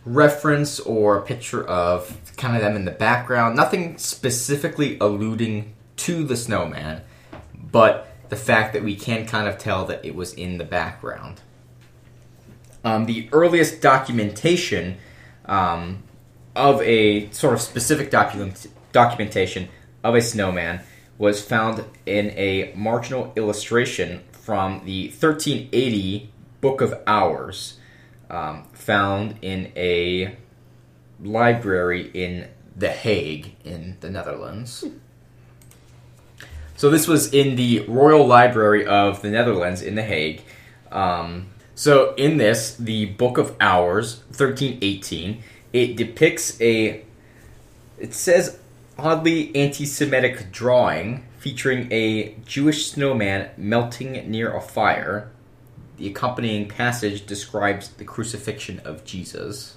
[0.08, 3.56] reference or a picture of kind of them in the background.
[3.56, 7.02] Nothing specifically alluding to the snowman,
[7.54, 11.42] but the fact that we can kind of tell that it was in the background.
[12.84, 14.98] Um, the earliest documentation
[15.46, 16.04] um,
[16.56, 19.70] of a sort of specific document documentation
[20.04, 20.82] of a snowman
[21.18, 27.78] was found in a marginal illustration from the 1380 Book of Hours,
[28.30, 30.36] um, found in a
[31.22, 34.84] library in The Hague in the Netherlands.
[36.76, 40.44] So this was in the Royal Library of the Netherlands in The Hague.
[40.92, 47.04] Um, so in this, the Book of Hours, 1318, it depicts a
[47.98, 48.60] it says
[48.98, 55.32] oddly anti-Semitic drawing featuring a Jewish snowman melting near a fire.
[55.98, 59.76] The accompanying passage describes the crucifixion of Jesus.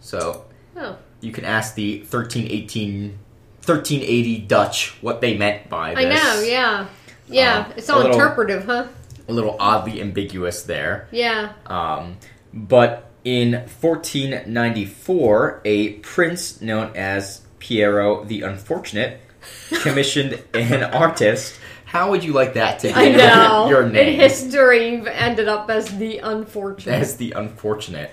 [0.00, 0.44] So
[0.76, 3.18] Oh, you can ask the 1318
[3.64, 6.04] 1380 Dutch what they meant by this.
[6.04, 6.40] I know.
[6.42, 6.86] Yeah.
[7.28, 7.58] Yeah.
[7.66, 8.86] Um, it's all little- interpretive, huh?
[9.28, 11.08] A little oddly ambiguous there.
[11.10, 11.52] Yeah.
[11.66, 12.16] Um,
[12.54, 19.20] but in 1494, a prince known as Piero the Unfortunate
[19.82, 21.58] commissioned an artist.
[21.88, 23.68] How would you like that to be I know.
[23.70, 24.18] your In name?
[24.20, 26.92] history, you've ended up as the unfortunate.
[27.00, 28.10] as the unfortunate.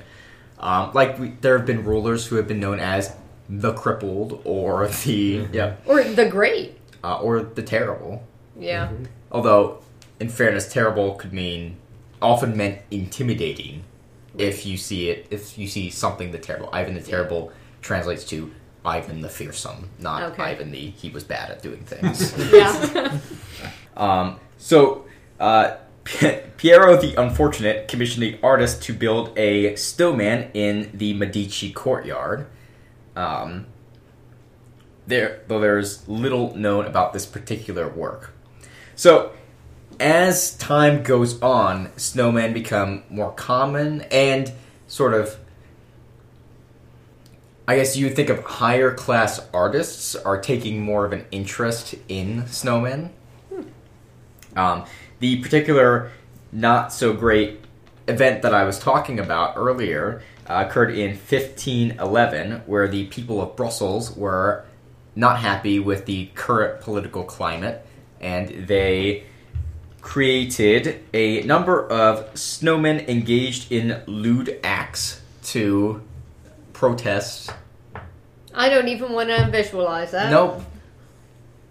[0.59, 3.13] Um, like we, there have been rulers who have been known as
[3.49, 6.77] the crippled or the yeah or the great.
[7.03, 8.23] uh, or the terrible.
[8.57, 8.91] Yeah.
[9.31, 9.79] Although,
[10.21, 11.75] in fairness, terrible could mean
[12.21, 13.83] often meant intimidating.
[14.37, 18.51] If you see it, if you see something the terrible, Ivan the terrible translates to
[18.85, 20.43] Ivan the fearsome, not Okay.
[20.43, 22.33] Ivan the he was bad at doing things.
[22.53, 23.17] Yeah.
[23.95, 25.05] Um, so,
[25.39, 32.47] uh, Piero the Unfortunate commissioned the artist to build a snowman in the Medici courtyard.
[33.15, 33.65] Um,
[35.07, 38.33] there, though there's little known about this particular work.
[38.95, 39.31] So,
[39.99, 44.51] as time goes on, snowmen become more common and
[44.87, 45.37] sort of.
[47.67, 51.95] I guess you would think of higher class artists are taking more of an interest
[52.07, 53.09] in snowmen.
[54.55, 54.85] Um,
[55.19, 56.11] the particular
[56.51, 57.59] not so great
[58.07, 63.55] event that I was talking about earlier uh, occurred in 1511, where the people of
[63.55, 64.65] Brussels were
[65.15, 67.85] not happy with the current political climate,
[68.19, 69.23] and they
[70.01, 76.01] created a number of snowmen engaged in lewd acts to
[76.73, 77.51] protest.
[78.53, 80.29] I don't even want to visualize that.
[80.29, 80.61] Nope.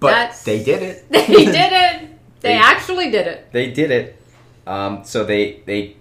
[0.00, 1.04] But That's- they did it.
[1.10, 2.10] They did it.
[2.44, 3.48] They, They- actually did it.
[3.52, 4.20] They did it.
[4.66, 5.96] Um, so they they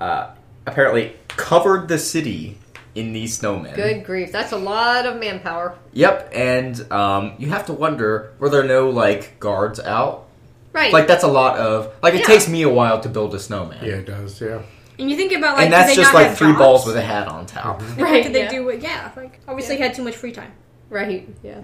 [0.00, 0.30] uh,
[0.66, 2.58] apparently covered the city
[2.94, 3.74] in these snowmen.
[3.74, 4.32] Good grief.
[4.32, 5.76] That's a lot of manpower.
[5.92, 10.24] Yep, and um, you have to wonder were there no like guards out?
[10.72, 10.92] Right.
[10.92, 12.26] Like that's a lot of like it Yeah.
[12.26, 13.84] takes me a while to build a snowman.
[13.84, 14.40] yeah, it does.
[14.40, 14.62] Yeah.
[14.98, 16.58] And you think about like, and that's they just not like three jobs?
[16.58, 17.82] balls with a hat on top.
[17.82, 18.50] Like, Right, Did could they yeah.
[18.50, 18.64] do?
[18.64, 20.52] With, yeah, like obviously had too much free time.
[20.90, 21.28] Right.
[21.42, 21.60] Yeah.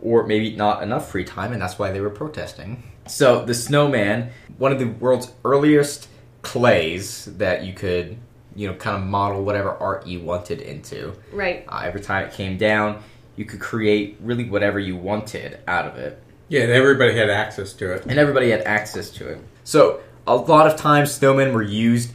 [0.00, 2.82] or maybe not enough free time, and that's why they were protesting.
[3.08, 6.08] So the snowman, one of the world's earliest
[6.42, 8.16] clays that you could,
[8.54, 11.14] you know, kind of model whatever art you wanted into.
[11.32, 11.64] Right.
[11.68, 13.02] Uh, every time it came down,
[13.36, 17.72] you could create really whatever you wanted out of it, Yeah, and everybody had access
[17.74, 18.06] to it.
[18.06, 19.38] and everybody had access to it.
[19.64, 22.10] So a lot of times, snowmen were used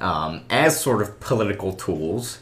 [0.00, 2.40] um, as sort of political tools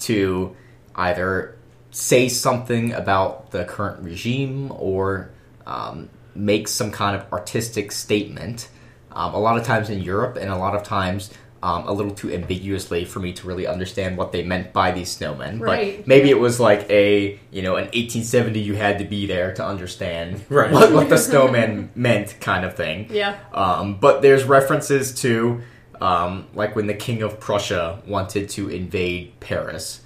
[0.00, 0.56] to
[0.96, 1.54] either
[1.92, 5.30] say something about the current regime or
[5.66, 8.68] um, make some kind of artistic statement.
[9.12, 11.30] Um, a lot of times in Europe, and a lot of times
[11.62, 15.16] um, a little too ambiguously for me to really understand what they meant by these
[15.16, 15.58] snowmen.
[15.60, 19.26] Right, But maybe it was like a you know an 1870 you had to be
[19.26, 20.70] there to understand Right.
[20.70, 23.08] what, what the snowman meant kind of thing.
[23.10, 23.38] Yeah.
[23.52, 25.62] Um, but there's references to,
[26.00, 30.02] um, like when the King of Prussia wanted to invade Paris,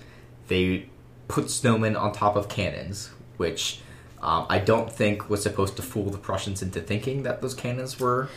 [0.46, 0.88] they
[1.28, 3.80] put snowmen on top of cannons, which
[4.22, 7.98] um, I don't think was supposed to fool the Prussians into thinking that those cannons
[8.00, 8.28] were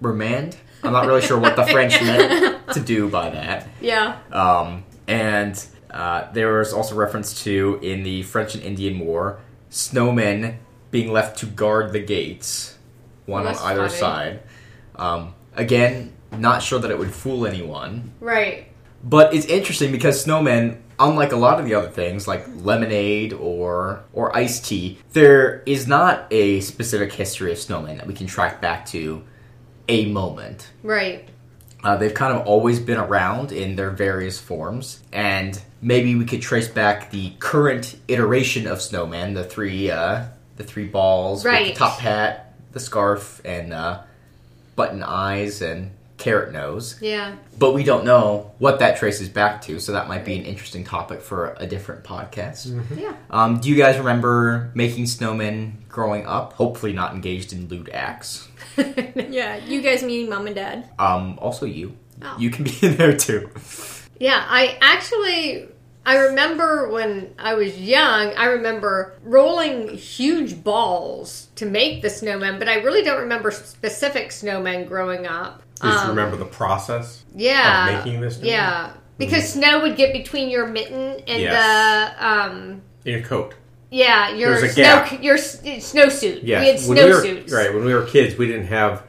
[0.00, 0.56] were manned.
[0.82, 3.68] I'm not really sure what the French meant to do by that.
[3.80, 4.18] Yeah.
[4.32, 9.38] Um, and uh, there was also reference to in the French and Indian War,
[9.70, 10.56] snowmen
[10.90, 12.76] being left to guard the gates,
[13.26, 13.98] one on either funny.
[14.00, 14.40] side.
[14.96, 18.66] Um, again, not sure that it would fool anyone, Right.
[19.02, 24.04] but it's interesting because snowmen, unlike a lot of the other things like lemonade or
[24.12, 28.60] or iced tea, there is not a specific history of snowmen that we can track
[28.60, 29.22] back to
[29.88, 30.70] a moment.
[30.82, 31.28] Right.
[31.84, 36.40] Uh, they've kind of always been around in their various forms, and maybe we could
[36.40, 40.26] trace back the current iteration of Snowman, the three, uh,
[40.56, 41.74] the three balls, Right.
[41.74, 43.98] the top hat, the scarf, and uh,
[44.76, 45.90] button eyes and
[46.22, 46.98] carrot nose.
[47.02, 47.36] Yeah.
[47.58, 50.84] But we don't know what that traces back to, so that might be an interesting
[50.84, 52.80] topic for a different podcast.
[52.96, 53.14] Yeah.
[53.30, 56.52] Um, do you guys remember making snowmen growing up?
[56.54, 58.48] Hopefully, not engaged in lewd acts.
[59.32, 60.90] Yeah, you guys meeting mom and dad.
[60.98, 61.96] Um, also, you.
[62.20, 62.36] Oh.
[62.38, 63.50] You can be in there too.
[64.20, 65.68] Yeah, I actually
[66.04, 72.58] I remember when I was young, I remember rolling huge balls to make the snowmen,
[72.58, 75.61] but I really don't remember specific snowmen growing up.
[75.82, 77.88] Just Um, remember the process Yeah.
[77.98, 78.34] of making this.
[78.36, 78.50] snowman?
[78.52, 78.90] Yeah.
[79.18, 82.14] Because snow would get between your mitten and Yes.
[82.18, 83.54] the um in a coat.
[83.90, 85.22] yeah, your There's a snow gap.
[85.22, 86.40] your snowsuit.
[86.42, 87.52] Yes, We had when we snowsuits.
[87.52, 89.02] right when we were kids, we didn't have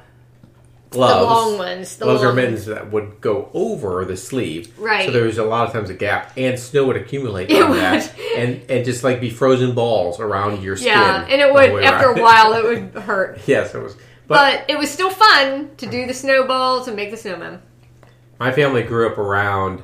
[0.89, 1.19] gloves.
[1.19, 1.95] The long ones.
[1.97, 4.71] The gloves or long mittens that would go over the sleeve.
[4.77, 5.05] Right.
[5.05, 7.71] So there was a lot of times a gap, and snow would accumulate It on
[7.71, 7.79] would.
[7.79, 10.89] that, and and just like be frozen balls around your skin.
[10.89, 12.19] Yeah, and it would after around.
[12.19, 13.39] a while it would hurt.
[13.47, 13.95] yes, it was.
[14.27, 17.59] But, it was still fun to do the snowballs and make the snowmen.
[18.39, 19.83] My family grew up around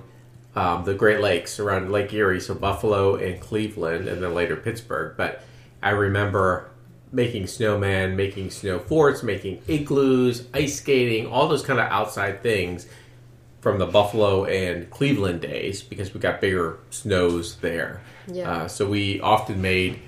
[0.55, 5.15] um, the Great Lakes, around Lake Erie, so Buffalo and Cleveland, and then later Pittsburgh.
[5.15, 5.43] But
[5.83, 6.71] I remember
[7.11, 12.87] making snowmen, making snow forts, making igloos, ice skating, all those kind of outside things
[13.61, 18.01] from the Buffalo and Cleveland days because we got bigger snows there.
[18.27, 18.51] Yeah.
[18.51, 19.99] Uh, so we often made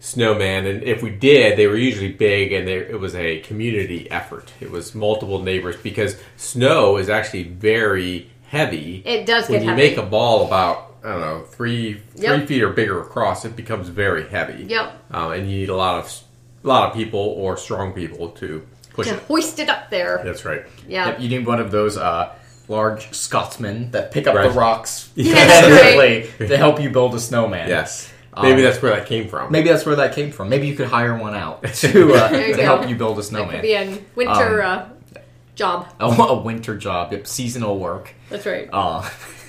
[0.00, 4.10] snowman, and if we did, they were usually big, and they, it was a community
[4.10, 4.52] effort.
[4.60, 9.02] It was multiple neighbors because snow is actually very heavy.
[9.06, 9.82] It does when get you heavy.
[9.90, 12.48] make a ball about I don't know three three Yep.
[12.48, 14.64] feet or bigger across, it becomes very heavy.
[14.64, 14.92] Yep.
[15.12, 16.20] Um, and you need a lot of
[16.64, 19.20] a lot of people or strong people to push To it.
[19.22, 20.20] hoist it up there.
[20.24, 20.64] That's right.
[20.88, 21.10] Yeah.
[21.10, 22.34] Yep, you need one of those uh,
[22.68, 24.52] large Scotsmen that pick up Right.
[24.52, 27.68] the rocks That's heavily to help you build a snowman.
[27.68, 28.09] Yes.
[28.40, 29.50] Maybe Um, that's where that came from.
[29.50, 30.48] Maybe that's where that came from.
[30.48, 32.62] Maybe you could hire one out to uh, to go.
[32.62, 33.56] help you build a snowman.
[33.56, 33.94] That could snowman.
[33.94, 34.80] be a winter Um,
[35.16, 35.18] uh,
[35.56, 35.88] job.
[36.00, 38.14] A, a winter job, yep, seasonal work.
[38.28, 38.68] That's right.
[38.72, 39.08] Uh,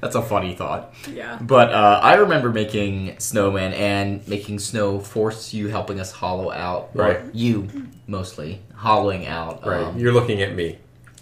[0.00, 0.92] that's a funny thought.
[1.10, 1.38] Yeah.
[1.40, 6.94] But uh, I remember making snowman and making snow force you helping us hollow out.
[6.94, 7.34] well, Right.
[7.34, 7.68] You
[8.06, 9.64] mostly hollowing out.
[9.66, 9.84] right.
[9.84, 10.78] um, You're looking at me.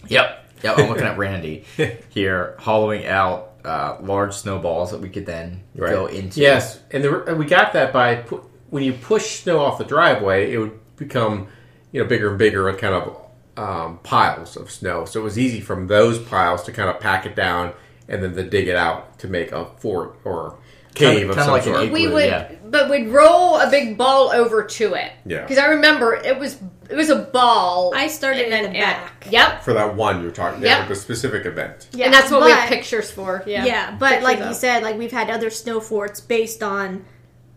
[0.09, 0.41] Yep.
[0.63, 0.79] Yep.
[0.79, 1.65] I'm looking at Randy
[2.09, 5.91] here, hollowing out uh, large snowballs that we could then Right.
[5.91, 6.41] go into.
[6.41, 9.85] Yes, and, the, and we got that by pu- when you push snow off the
[9.85, 11.49] driveway, it would become
[11.93, 13.21] you know bigger and bigger, and kind of
[13.57, 15.05] um, piles of snow.
[15.05, 17.73] So it was easy from those piles to kind of pack it down
[18.09, 20.59] and then to dig it out to make a fort or
[20.95, 21.85] cave Kinda- of kinda some like an sort.
[21.87, 22.49] egg- we would, yeah.
[22.71, 25.13] but we'd roll a big ball over to it.
[25.27, 25.41] Yeah.
[25.43, 26.57] Because I remember it was
[26.91, 27.93] it was a ball.
[27.97, 29.25] I started in the back.
[29.27, 29.63] it- Yep.
[29.63, 30.77] for that one you're talking Yep.
[30.81, 31.89] about, the specific event.
[31.93, 33.43] Yeah, and that's what we have pictures for.
[33.47, 33.65] Yeah.
[33.65, 34.49] Yeah, but Pictures like of.
[34.49, 37.05] you said, like we've had other snow forts based on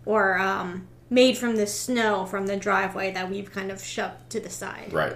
[0.05, 4.39] or um, made from the snow from the driveway that we've kind of shoved to
[4.39, 4.91] the side.
[4.93, 5.15] Right,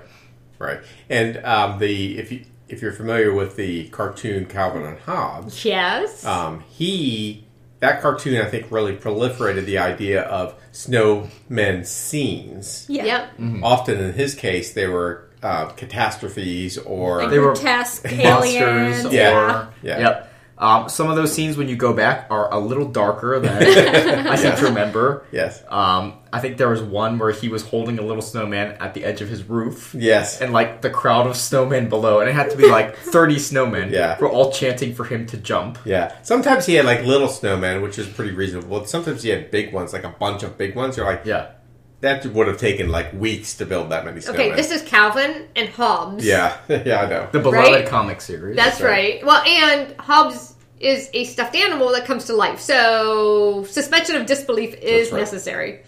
[0.60, 0.80] right.
[1.10, 6.26] And um, the if you if you're familiar with the cartoon Calvin and Hobbes, Yes.
[6.26, 7.46] um, he
[7.82, 12.86] that cartoon I think really proliferated the idea of snowmen scenes.
[12.90, 13.28] Yeah.
[13.40, 13.64] Yep.
[13.64, 19.06] Often in his case, they were uh, catastrophes or Like They were monsters aliens.
[19.06, 19.68] or Yeah.
[19.82, 20.00] Yeah.
[20.00, 20.28] yep.
[20.58, 23.64] Um, some of those scenes when you go back are a little darker than
[24.28, 25.26] I seem to remember.
[25.32, 28.94] yes, Um, I think there was one where he was holding a little snowman at
[28.94, 29.94] the edge of his roof.
[29.98, 33.36] yes, And like the crowd of snowmen below, and it had to be like thirty
[33.36, 33.92] snowmen.
[33.92, 34.18] Yeah.
[34.20, 35.78] were all chanting for him to jump.
[35.86, 36.16] yeah.
[36.24, 38.86] Sometimes he had like little snowmen, which is pretty reasonable.
[38.86, 40.96] Sometimes he had big ones, like a bunch of big ones.
[40.96, 41.52] You're like, Yeah,
[42.00, 44.34] that would have taken like weeks to build that many snowmen.
[44.36, 46.26] Okay, this is Calvin and Hobbes.
[46.26, 47.28] yeah, yeah, I know.
[47.32, 47.86] the beloved Right?
[47.88, 48.56] comic series.
[48.56, 49.26] That's That's right.
[49.26, 54.74] Well, and Hobbes is a stuffed animal that comes to life, so suspension of disbelief
[54.76, 55.20] is right.
[55.20, 55.82] necessary.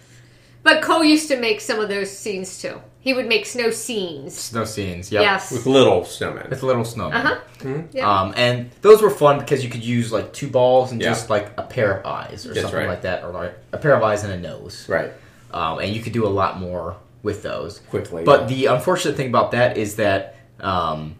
[0.64, 2.80] But Cole used to make some of those scenes too.
[3.00, 4.34] He would make snow scenes.
[4.36, 5.12] Snow scenes.
[5.12, 5.22] Yep.
[5.22, 5.52] Yes.
[5.52, 6.48] With little snowmen.
[6.50, 7.12] with little snowmen.
[7.14, 7.82] Uh huh.
[7.92, 8.10] Yeah.
[8.10, 11.10] Um, and those were fun because you could use like two balls and Yeah.
[11.10, 12.88] just like a pair of eyes or That's something right.
[12.88, 14.88] like that, or like a pair of eyes and a nose.
[14.88, 15.12] Right.
[15.52, 17.78] Um, and you could do a lot more with those.
[17.90, 18.24] Quickly.
[18.24, 21.14] But the unfortunate thing about that is that um,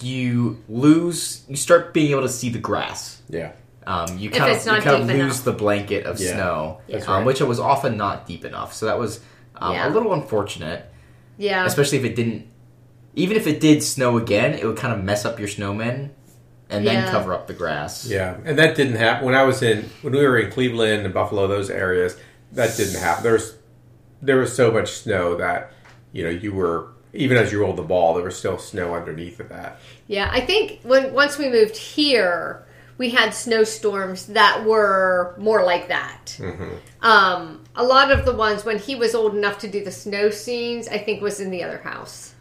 [0.00, 3.22] you lose, you start being able to see the grass.
[3.28, 3.52] yeah.
[3.88, 5.44] Um, you kind of you kind of lose enough.
[5.44, 7.26] the blanket of Yeah, snow, that's um, right.
[7.26, 8.74] which was often not deep enough.
[8.74, 9.20] So that was
[9.56, 9.88] um, Yeah.
[9.88, 10.84] a little unfortunate,
[11.38, 11.64] yeah.
[11.64, 12.46] especially if it didn't.
[13.14, 16.10] Even if it did snow again, it would kind of mess up your snowmen,
[16.68, 17.10] and then Yeah.
[17.10, 18.04] cover up the grass.
[18.06, 21.14] Yeah, and that didn't happen when I was in when we were in Cleveland and
[21.14, 22.14] Buffalo, those areas.
[22.52, 23.22] That didn't happen.
[23.24, 23.54] There's
[24.20, 25.72] there was so much snow that
[26.12, 29.40] you know you were even as you rolled the ball, there was still snow underneath
[29.40, 29.80] of that.
[30.08, 32.66] Yeah, I think when once we moved here,
[32.98, 36.36] we had snowstorms that were more like that.
[36.38, 36.74] Mm-hmm.
[37.00, 40.30] Um, a lot of the ones when he was old enough to do the snow
[40.30, 42.34] scenes, I think was in the other house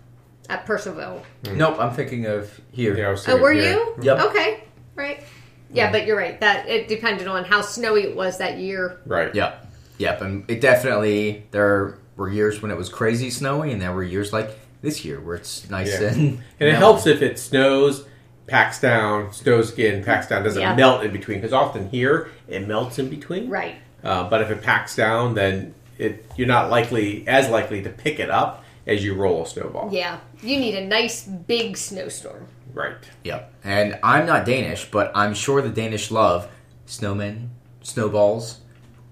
[0.49, 1.23] at Percival.
[1.43, 1.57] Mm-hmm.
[1.57, 2.97] Nope, I'm thinking of here.
[2.97, 3.71] Yeah, Oh, were yeah.
[3.71, 3.95] you?
[4.01, 4.19] Yep.
[4.25, 4.63] Okay,
[4.95, 5.23] right.
[5.71, 5.91] Yeah, mm-hmm.
[5.93, 6.39] but you're right.
[6.39, 8.99] That it depended on how snowy it was that year.
[9.05, 9.33] Right.
[9.33, 9.65] Yep.
[9.99, 10.21] Yep.
[10.21, 14.33] And it definitely there were years when it was crazy snowy, and there were years
[14.33, 16.09] like this year where it's nice Yeah.
[16.09, 16.19] and
[16.59, 18.05] And it helps if it snows,
[18.47, 20.75] packs down, snows again, packs down, doesn't Yeah.
[20.75, 21.37] melt in between.
[21.39, 23.49] Because often here it melts in between.
[23.49, 23.75] Right.
[24.03, 28.19] Uh, but if it packs down, then it you're not likely as likely to pick
[28.19, 29.89] it up as you roll a snowball.
[29.91, 30.17] Yeah.
[30.41, 32.47] You need a nice big snowstorm.
[32.73, 32.95] Right.
[33.23, 33.51] Yep.
[33.63, 36.47] And I'm not Danish, but I'm sure the Danish love
[36.87, 37.47] snowmen,
[37.81, 38.59] snowballs,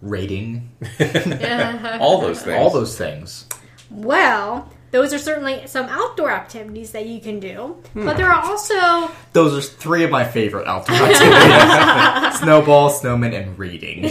[0.02, 0.70] raiding,
[2.00, 2.58] All those things.
[2.58, 3.48] all those things.
[3.90, 9.12] Well, those are certainly some outdoor activities that you can do, but there are also
[9.34, 14.04] Those are three of my favorite outdoor activities: snowball, snowman, and raiding.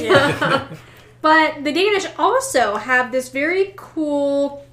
[1.22, 4.66] But the Danish also have this very cool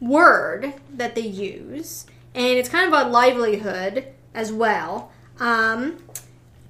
[0.00, 5.10] word that they use, and it's kind of a livelihood as well.
[5.40, 5.98] Um,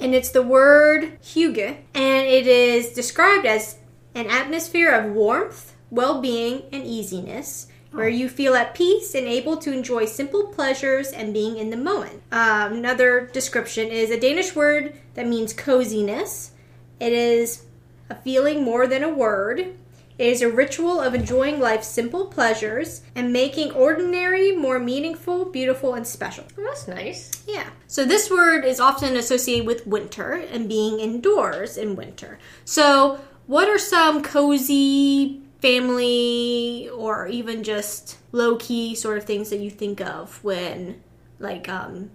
[0.00, 3.76] and it's the word hygge, and it is described as
[4.14, 7.68] an atmosphere of warmth, well being, and easiness.
[7.92, 11.76] Where you feel at peace and able to enjoy simple pleasures and being in the
[11.76, 12.22] moment.
[12.32, 16.52] Um, another description is a Danish word that means coziness.
[16.98, 17.64] It is
[18.08, 19.74] a feeling more than a word.
[20.18, 25.94] It is a ritual of enjoying life's simple pleasures and making ordinary more meaningful, beautiful,
[25.94, 26.44] and special.
[26.56, 27.42] Well, that's nice.
[27.46, 27.70] Yeah.
[27.88, 32.38] So this word is often associated with winter and being indoors in winter.
[32.64, 39.60] So, what are some cozy family or even just low key sort of things that
[39.60, 41.00] you think of when,
[41.38, 42.10] like, um,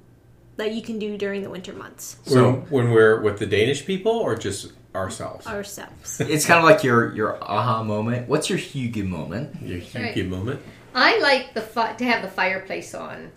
[0.58, 4.12] that you can do during the winter months So when we're with the Danish people
[4.12, 5.46] or just ourselves?
[5.46, 6.20] ourselves?
[6.34, 8.28] It's kind of like your your aha moment.
[8.28, 9.62] What's your hygge moment?
[9.62, 10.28] Your Right.
[10.28, 10.60] Moment.
[10.96, 13.32] I like the fi- to have the fireplace on,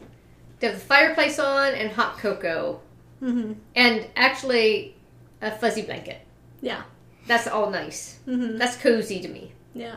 [0.60, 2.80] to have the fireplace on and hot cocoa,
[3.22, 3.52] Mm-hmm.
[3.76, 4.96] and actually
[5.42, 6.20] a fuzzy blanket.
[6.62, 6.82] Yeah.
[7.26, 8.18] That's all nice.
[8.26, 8.56] Mm-hmm.
[8.56, 9.52] That's cozy to me.
[9.74, 9.96] Yeah.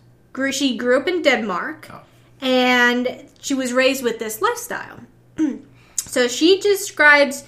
[0.53, 2.01] She grew up in Denmark, Oh.
[2.41, 5.01] and she was raised with this lifestyle.
[5.97, 7.45] so she describes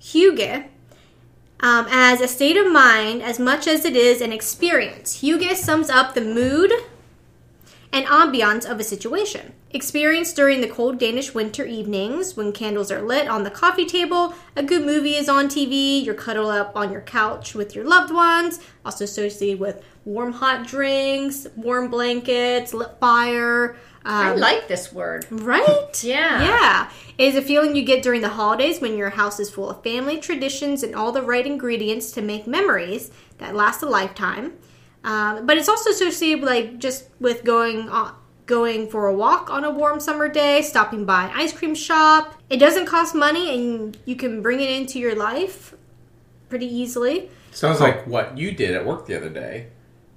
[0.00, 0.68] hygge
[1.60, 5.20] um, as a state of mind as much as it is an experience.
[5.22, 6.72] Hygge sums up the mood
[7.92, 9.52] and ambiance of a situation.
[9.70, 14.32] Experienced during the cold Danish winter evenings when candles are lit on the coffee table,
[14.56, 18.10] a good movie is on TV, you're cuddled up on your couch with your loved
[18.12, 23.76] ones, also associated with warm hot drinks, warm blankets, lit fire.
[24.06, 25.26] I Um, like this word.
[25.30, 26.02] Right?
[26.02, 26.42] Yeah.
[26.42, 26.90] Yeah.
[27.18, 29.82] It is a feeling you get during the holidays when your house is full of
[29.82, 34.54] family traditions and all the right ingredients to make memories that last a lifetime.
[35.04, 38.14] Um, but it's also associated with, like just with going on,
[38.48, 42.34] going for a walk on a warm summer day, stopping by an ice cream shop.
[42.50, 45.74] It doesn't cost money, and you can bring it into your life
[46.48, 47.30] pretty easily.
[47.52, 49.68] Sounds like what you did at work the other day.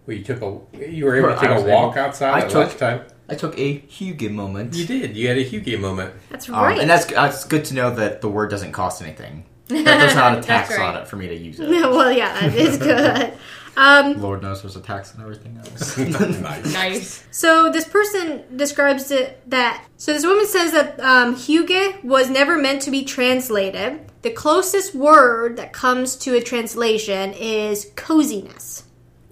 [0.05, 0.59] Where you took a
[0.89, 3.01] you were able to take a walk able- outside I at took- lunchtime.
[3.29, 4.73] I took a hygge moment.
[4.75, 5.15] You did.
[5.15, 6.13] You had a Hughie moment.
[6.29, 6.79] That's Um, right.
[6.79, 9.45] and that's that's good to know that the word doesn't cost anything.
[9.67, 10.82] That there's not a tax right.
[10.82, 11.69] on it for me to use it.
[11.69, 13.34] well, yeah, that is good.
[13.78, 15.97] Um, Lord knows there's a tax on everything else.
[16.41, 16.74] nice.
[16.74, 17.26] Nice.
[17.32, 22.57] So this person describes it that so this woman says that um, hygge was never
[22.57, 24.01] meant to be translated.
[24.24, 28.84] The closest word that comes to a translation is coziness.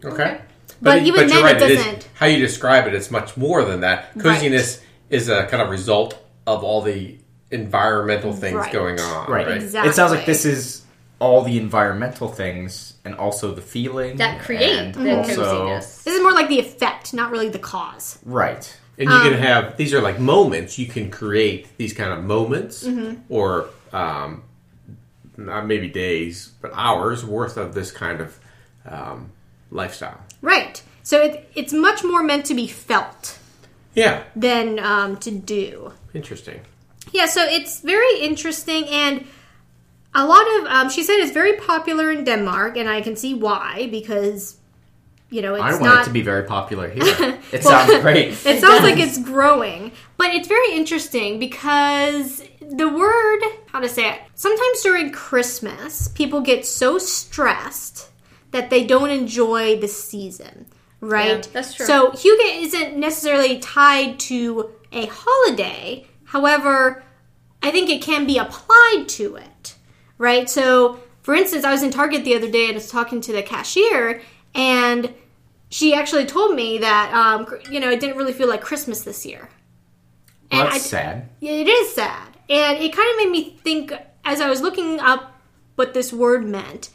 [0.04, 0.40] Okay.
[0.82, 3.82] But even you're then it is- doesn't- how you describe it, it's much more than
[3.82, 4.12] that.
[4.16, 4.24] Right.
[4.36, 6.18] Coziness is a kind of result
[6.48, 7.18] of all the
[7.52, 8.72] environmental things Right.
[8.72, 9.30] going on.
[9.30, 9.48] right.
[9.48, 9.58] Right.
[9.62, 9.90] Exactly.
[9.90, 10.84] It sounds like this is
[11.20, 16.04] all the environmental things and also the feeling That create and the also- coziness.
[16.04, 18.20] This is more like the effect, not really the cause.
[18.24, 18.66] Right.
[18.98, 20.78] And you Um, can have these are like moments.
[20.78, 23.22] You can create these kind of moments, Mm-hmm.
[23.30, 24.44] or um,
[25.38, 28.38] not maybe days, but hours worth of this kind of
[28.86, 29.32] um,
[29.72, 30.20] lifestyle.
[30.42, 30.82] Right.
[31.04, 33.40] So it, it's much more meant to be felt
[33.96, 35.94] Yeah, than um, to do.
[36.14, 36.60] interesting.
[37.12, 39.26] Yeah, so it's very interesting, and
[40.14, 43.34] a lot of um, she said it's very popular in Denmark, and I can see
[43.34, 44.58] why because
[45.30, 47.40] you know it's I want not it to be very popular here.
[47.52, 48.30] It sounds great.
[48.46, 54.10] It sounds like it's growing, but it's very interesting because the word, how to say
[54.10, 58.10] it, sometimes during Christmas, people get so stressed
[58.52, 60.66] that they don't enjoy the season,
[61.02, 61.46] right?
[61.46, 61.86] Yeah, that's true.
[61.86, 66.08] So, Hygge isn't necessarily tied to a holiday.
[66.26, 67.04] However,
[67.62, 69.76] I think it can be applied to it,
[70.20, 70.48] right?
[70.48, 73.32] So, for instance, I was in Target the other day and I was talking to
[73.32, 74.22] the cashier,
[74.54, 75.12] and
[75.72, 79.26] she actually told me that um, you know it didn't really feel like Christmas this
[79.26, 79.50] year.
[80.52, 81.30] Well, And that's I- sad.
[81.40, 83.92] Yeah, It is sad, and it kind of made me think
[84.26, 85.36] as I was looking up
[85.76, 86.90] what this word meant.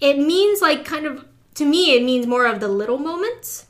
[0.00, 3.66] It means like kind of to me, it means more of the little moments,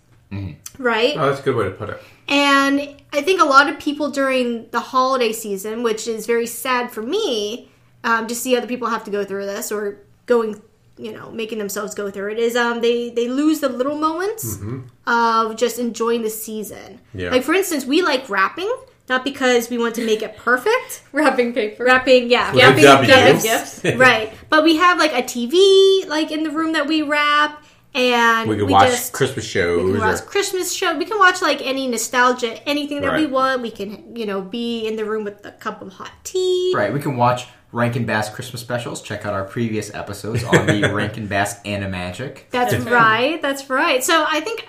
[0.78, 1.14] right?
[1.16, 2.00] Oh, that's a good way to put it.
[2.28, 6.90] And I think a lot of people during the holiday season, which is very sad
[6.90, 7.68] for me
[8.04, 10.62] um, to see other people have to go through this or going,
[10.96, 14.58] you know, making themselves go through it, is um, they they lose the little moments
[15.06, 17.00] of just enjoying the season.
[17.14, 17.30] Yeah.
[17.30, 18.72] Like for instance, we like wrapping
[19.08, 21.02] not because we want to make it perfect.
[21.12, 21.84] Wrapping paper.
[21.84, 23.06] Wrapping, yeah, With wrapping W.
[23.14, 23.96] gifts, Gifts.
[23.98, 24.32] right?
[24.48, 27.62] But we have like a TV like in the room that we wrap,
[27.94, 29.84] and We could watch just, Christmas shows.
[29.84, 30.96] we can or- watch Christmas show.
[30.96, 33.60] We can watch like any nostalgia, anything that we want.
[33.60, 36.72] We can, you know, be in the room with a cup of hot tea.
[36.74, 36.90] Right.
[36.90, 39.02] We can watch Rankin Bass Christmas specials.
[39.02, 42.42] Check out our previous episodes on the Rankin Bass Animagic.
[42.50, 43.42] That's right.
[43.42, 44.02] That's right.
[44.02, 44.68] So I think,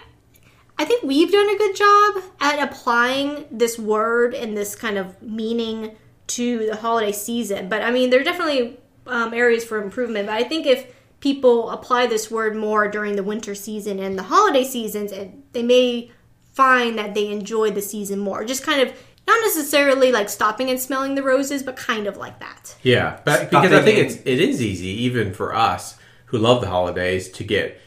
[0.80, 5.22] I think we've done a good job at applying this word and this kind of
[5.22, 5.96] meaning
[6.28, 7.70] to the holiday season.
[7.70, 10.26] But I mean, there are definitely um, areas for improvement.
[10.26, 14.24] But I think if people apply this word more during the winter season and the
[14.24, 16.12] holiday seasons, and they may
[16.54, 18.46] find that they enjoy the season more.
[18.46, 18.98] Just kind of
[19.28, 22.76] not necessarily like stopping and smelling the roses, but kind of like that.
[22.84, 26.62] Yeah, but because I think in- it's it is easy even for us who love
[26.62, 27.80] the holidays to get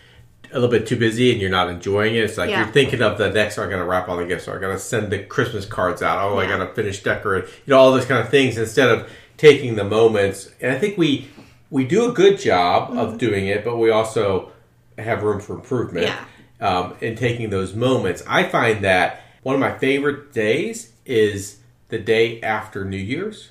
[0.51, 2.24] a little bit too busy and you're not enjoying it.
[2.24, 2.64] It's like Yeah.
[2.64, 3.59] you're thinking of the next.
[3.59, 4.49] I'm going to wrap all the gifts.
[4.49, 6.22] Or I'm going to send the Christmas cards out.
[6.24, 7.51] Oh, I got to finish decorating.
[7.66, 10.51] You know all those kind of things instead of taking the moments.
[10.61, 11.28] And I think we
[11.70, 12.99] we do a good job Mm-hmm.
[12.99, 14.51] of doing it, but we also
[14.97, 16.07] have room for improvement.
[16.07, 16.24] Yeah.
[16.66, 21.98] Um, in taking those moments, I find that one of my favorite days is the
[21.98, 23.50] day after New Year's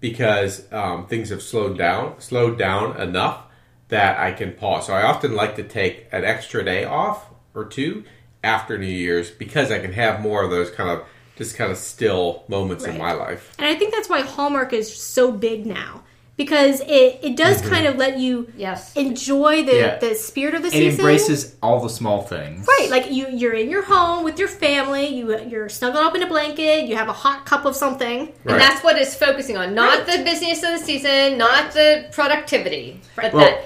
[0.00, 3.42] because um, things have slowed down, slowed down enough
[3.88, 4.86] that I can pause.
[4.86, 8.04] So I often like to take an extra day off or two
[8.42, 11.04] after New Year's because I can have more of those kind of
[11.36, 13.54] just kind of still moments in my life.
[13.58, 16.02] And I think that's why Hallmark is so big now
[16.36, 18.94] because it, it does kind of let you Yes.
[18.94, 19.98] enjoy the, Yeah.
[19.98, 20.88] the spirit of the It season.
[20.88, 22.66] It embraces all the small things.
[22.66, 25.06] Right, like you, you're in your home with your family.
[25.06, 26.86] You, you're snuggled up in a blanket.
[26.88, 28.20] You have a hot cup of something.
[28.44, 28.52] Right.
[28.52, 30.18] And that's what it's focusing on, not Right.
[30.18, 33.64] the business of the season, not the productivity, but Well, that.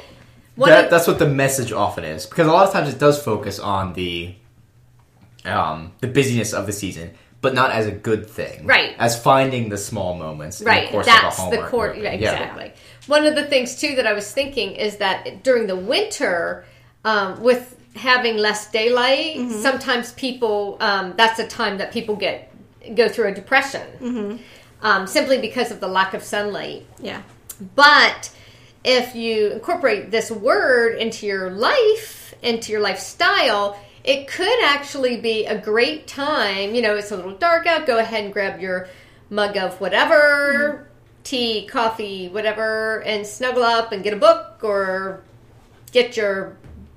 [0.56, 2.98] One that, of- that's what the message often is because a lot of times it
[2.98, 4.34] does focus on the
[5.44, 8.94] um, the busyness of the season, but not as a good thing, Right.
[8.98, 11.88] As finding the small moments, in right the course that's of a the homework core
[11.88, 12.02] movie.
[12.02, 12.32] yeah, Yeah.
[12.32, 12.72] exactly
[13.06, 16.64] one of the things too that i was thinking is that during the winter
[17.04, 19.60] um, with having less daylight Mm-hmm.
[19.62, 22.52] sometimes people um, that's a time that people get
[22.94, 24.36] go through a depression Mm-hmm.
[24.88, 27.22] um, simply because of the lack of sunlight Yeah.
[27.74, 28.30] but
[28.84, 35.46] if you incorporate this word into your life, into your lifestyle, it could actually be
[35.46, 36.74] a great time.
[36.74, 37.86] You know, it's a little dark out.
[37.86, 38.88] Go ahead and grab your
[39.28, 40.84] mug of whatever mm-hmm.
[41.24, 45.22] tea, coffee, whatever, and snuggle up and get a book or
[45.92, 46.56] get your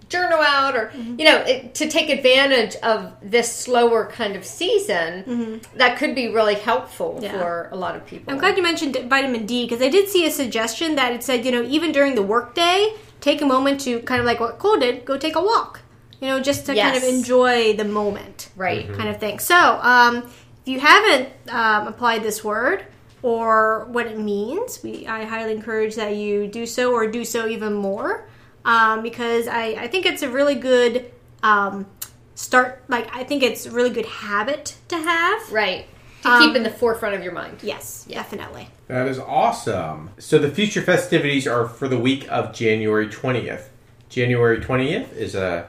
[0.10, 1.20] journal out or mm-hmm.
[1.20, 5.78] you know it, to take advantage of this slower kind of season mm-hmm.
[5.78, 7.32] that could be really helpful Yeah.
[7.32, 10.28] for a lot of people I'm glad you mentioned vitamin D because I did see
[10.28, 14.02] a suggestion that it said, you know, even during the workday, take a moment to
[14.02, 15.82] kind of like what Cole did, go take a walk.
[16.24, 18.50] You know, just to kind of enjoy the moment.
[18.56, 19.40] right kind of thing.
[19.40, 20.20] So, um,
[20.62, 22.86] if you haven't um, applied this word
[23.22, 27.46] or what it means, we I highly encourage that you do so or do so
[27.48, 28.26] even more
[28.64, 31.12] um, because I, I think it's a really good
[31.44, 31.88] um,
[32.36, 32.84] start.
[32.88, 35.52] Like I think it's a really good habit to have.
[35.52, 35.88] Right.
[36.22, 37.58] To Um, keep in the forefront of your mind.
[37.64, 38.70] Yes, definitely.
[38.88, 40.12] That is awesome.
[40.20, 43.64] So the future festivities are for the week of January 20th.
[44.08, 45.68] January 20th is a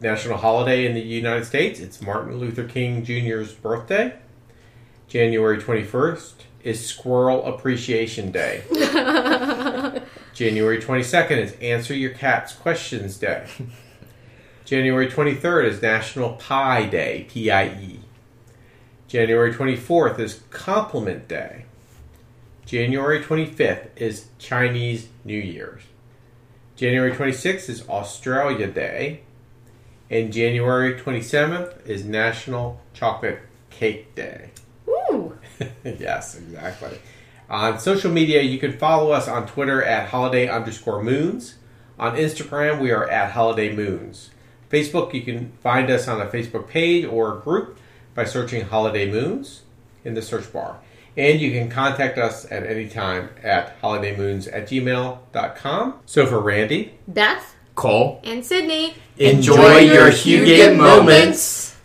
[0.00, 1.78] national holiday in the United States.
[1.78, 4.14] It's Martin Luther King Jr.'s birthday.
[5.08, 6.32] January 21st
[6.62, 8.62] is Squirrel Appreciation Day.
[10.34, 13.46] January 22nd is Answer Your Cat's Questions Day.
[14.64, 18.00] January 23rd is National Pie Day, P I E.
[19.08, 21.64] January 24th is Compliment Day.
[22.64, 25.82] January 25th is Chinese New Year's.
[26.76, 29.22] January 26th is Australia Day.
[30.10, 33.38] And January 27th is National Chocolate
[33.70, 34.50] Cake Day.
[34.88, 35.38] Ooh.
[35.84, 36.98] yes, exactly.
[37.48, 41.56] On social media, you can follow us on Twitter at holiday underscore moons.
[41.98, 44.30] On Instagram, we are at holiday moons.
[44.68, 47.78] Facebook, you can find us on a Facebook page or group
[48.14, 49.62] by searching holiday moons
[50.04, 50.80] in the search bar.
[51.16, 56.00] And you can contact us at any time at holidaymoons at gmail.com.
[56.06, 57.49] So for Randy, Beth?
[57.74, 58.94] Cole, And Sydney.
[59.18, 61.69] enjoy your hygge moments.